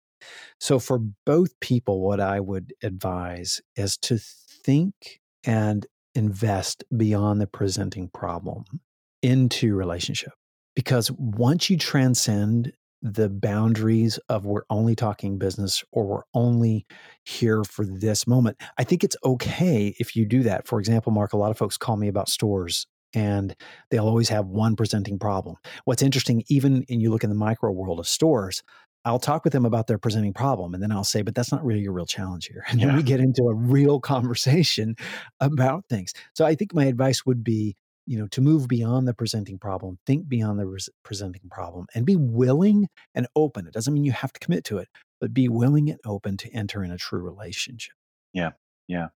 So 0.58 0.78
for 0.78 0.98
both 1.26 1.58
people, 1.60 2.00
what 2.00 2.18
I 2.18 2.40
would 2.40 2.72
advise 2.82 3.60
is 3.76 3.96
to 3.98 4.18
think 4.18 5.20
and 5.44 5.86
invest 6.14 6.82
beyond 6.96 7.40
the 7.40 7.46
presenting 7.46 8.08
problem 8.08 8.64
into 9.22 9.74
relationship. 9.74 10.32
Because 10.74 11.10
once 11.12 11.70
you 11.70 11.76
transcend 11.76 12.72
the 13.04 13.28
boundaries 13.28 14.18
of 14.30 14.46
we're 14.46 14.62
only 14.70 14.96
talking 14.96 15.36
business 15.36 15.84
or 15.92 16.06
we're 16.06 16.22
only 16.32 16.86
here 17.22 17.62
for 17.62 17.84
this 17.84 18.26
moment. 18.26 18.56
I 18.78 18.84
think 18.84 19.04
it's 19.04 19.16
okay 19.22 19.94
if 20.00 20.16
you 20.16 20.24
do 20.24 20.42
that. 20.44 20.66
For 20.66 20.80
example, 20.80 21.12
Mark, 21.12 21.34
a 21.34 21.36
lot 21.36 21.50
of 21.50 21.58
folks 21.58 21.76
call 21.76 21.98
me 21.98 22.08
about 22.08 22.30
stores 22.30 22.86
and 23.12 23.54
they'll 23.90 24.08
always 24.08 24.30
have 24.30 24.46
one 24.46 24.74
presenting 24.74 25.18
problem. 25.18 25.56
What's 25.84 26.02
interesting, 26.02 26.44
even 26.48 26.82
in 26.84 26.98
you 26.98 27.10
look 27.10 27.24
in 27.24 27.30
the 27.30 27.36
micro 27.36 27.70
world 27.70 28.00
of 28.00 28.08
stores, 28.08 28.62
I'll 29.04 29.18
talk 29.18 29.44
with 29.44 29.52
them 29.52 29.66
about 29.66 29.86
their 29.86 29.98
presenting 29.98 30.32
problem 30.32 30.72
and 30.72 30.82
then 30.82 30.90
I'll 30.90 31.04
say, 31.04 31.20
but 31.20 31.34
that's 31.34 31.52
not 31.52 31.62
really 31.62 31.80
your 31.80 31.92
real 31.92 32.06
challenge 32.06 32.46
here. 32.46 32.64
And 32.68 32.80
then 32.80 32.96
we 32.96 33.02
get 33.02 33.20
into 33.20 33.42
a 33.42 33.54
real 33.54 34.00
conversation 34.00 34.96
about 35.40 35.84
things. 35.90 36.14
So 36.34 36.46
I 36.46 36.54
think 36.54 36.72
my 36.72 36.86
advice 36.86 37.26
would 37.26 37.44
be 37.44 37.76
you 38.06 38.18
know 38.18 38.26
to 38.28 38.40
move 38.40 38.68
beyond 38.68 39.08
the 39.08 39.14
presenting 39.14 39.58
problem 39.58 39.98
think 40.06 40.28
beyond 40.28 40.58
the 40.58 40.66
res- 40.66 40.90
presenting 41.04 41.42
problem 41.50 41.86
and 41.94 42.04
be 42.04 42.16
willing 42.16 42.88
and 43.14 43.26
open 43.34 43.66
it 43.66 43.72
doesn't 43.72 43.94
mean 43.94 44.04
you 44.04 44.12
have 44.12 44.32
to 44.32 44.40
commit 44.40 44.64
to 44.64 44.78
it 44.78 44.88
but 45.20 45.32
be 45.32 45.48
willing 45.48 45.90
and 45.90 46.00
open 46.04 46.36
to 46.36 46.50
enter 46.52 46.84
in 46.84 46.90
a 46.90 46.98
true 46.98 47.20
relationship 47.20 47.94
yeah 48.32 48.50
yeah 48.88 49.08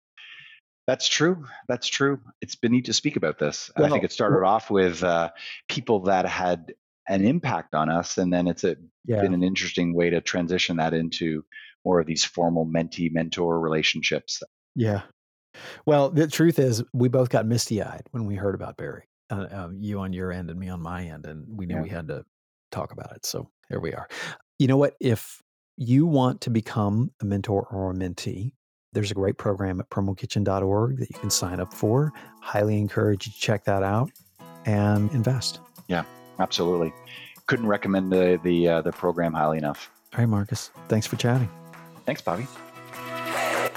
That's 0.88 1.10
true. 1.10 1.44
That's 1.68 1.88
true. 1.90 2.22
It's 2.40 2.56
been 2.56 2.72
neat 2.72 2.86
to 2.86 2.94
speak 2.94 3.18
about 3.18 3.38
this. 3.40 3.70
I 3.76 3.90
think 3.90 4.06
it 4.06 4.14
started 4.14 4.46
off 4.46 4.72
with 4.72 5.04
uh, 5.04 5.32
people 5.68 6.04
that 6.04 6.26
had 6.26 6.74
an 7.10 7.26
impact 7.26 7.76
on 7.76 7.90
us, 7.90 8.18
and 8.18 8.32
then 8.32 8.48
it's 8.48 8.64
a, 8.64 8.78
yeah 9.06 9.20
been 9.22 9.34
an 9.34 9.44
interesting 9.44 9.94
way 9.94 10.10
to 10.12 10.22
transition 10.22 10.78
that 10.78 10.94
into 10.94 11.44
more 11.84 12.00
of 12.00 12.08
these 12.08 12.24
formal 12.24 12.66
mentee 12.66 13.12
mentor 13.12 13.60
relationships. 13.60 14.42
yeah 14.76 15.02
well 15.86 16.10
the 16.10 16.28
truth 16.28 16.60
is 16.60 16.84
we 16.94 17.08
both 17.10 17.30
got 17.30 17.46
misty-eyed 17.46 18.04
when 18.12 18.26
we 18.26 18.36
heard 18.36 18.56
about 18.56 18.78
barry 18.78 19.04
uh, 19.30 19.36
uh, 19.52 19.70
you 19.76 20.00
on 20.00 20.14
your 20.14 20.32
end 20.32 20.50
and 20.50 20.60
me 20.60 20.70
on 20.70 20.82
my 20.82 21.04
end 21.06 21.26
and 21.26 21.46
we 21.50 21.66
knew 21.66 21.76
Yeah. 21.76 21.82
we 21.82 21.90
had 21.90 22.08
to 22.10 22.24
talk 22.72 22.92
about 22.92 23.12
it 23.16 23.26
so 23.26 23.50
here 23.70 23.80
we 23.80 23.94
are 23.94 24.08
you 24.60 24.68
know 24.68 24.78
what 24.78 24.96
if 25.00 25.42
you 25.78 26.06
want 26.06 26.42
to 26.42 26.50
become 26.50 27.12
a 27.22 27.26
mentor 27.26 27.68
or 27.72 27.92
a 27.92 27.94
mentee 27.94 28.52
there's 28.94 29.12
a 29.12 29.14
great 29.14 29.38
program 29.38 29.80
at 29.80 29.90
promokitchen.org 29.90 30.98
that 30.98 31.10
you 31.10 31.20
can 31.20 31.30
sign 31.30 31.60
up 31.60 31.74
for 31.74 32.12
highly 32.42 32.78
encourage 32.78 33.28
you 33.28 33.34
to 33.34 33.40
check 33.40 33.64
that 33.66 33.84
out 33.84 34.10
and 34.66 35.12
invest 35.12 35.60
Yeah, 35.88 36.04
Absolutely. 36.40 36.94
Couldn't 37.48 37.68
recommend 37.68 38.12
the 38.12 38.40
the 38.44 38.68
uh, 38.68 38.82
the 38.82 38.92
program 38.92 39.34
highly 39.34 39.58
enough. 39.58 39.90
all 40.14 40.20
right 40.20 40.26
marcus 40.30 40.72
thanks 40.88 41.06
for 41.08 41.16
chatting 41.16 41.50
Thanks, 42.06 42.22
Bobby. 42.22 42.48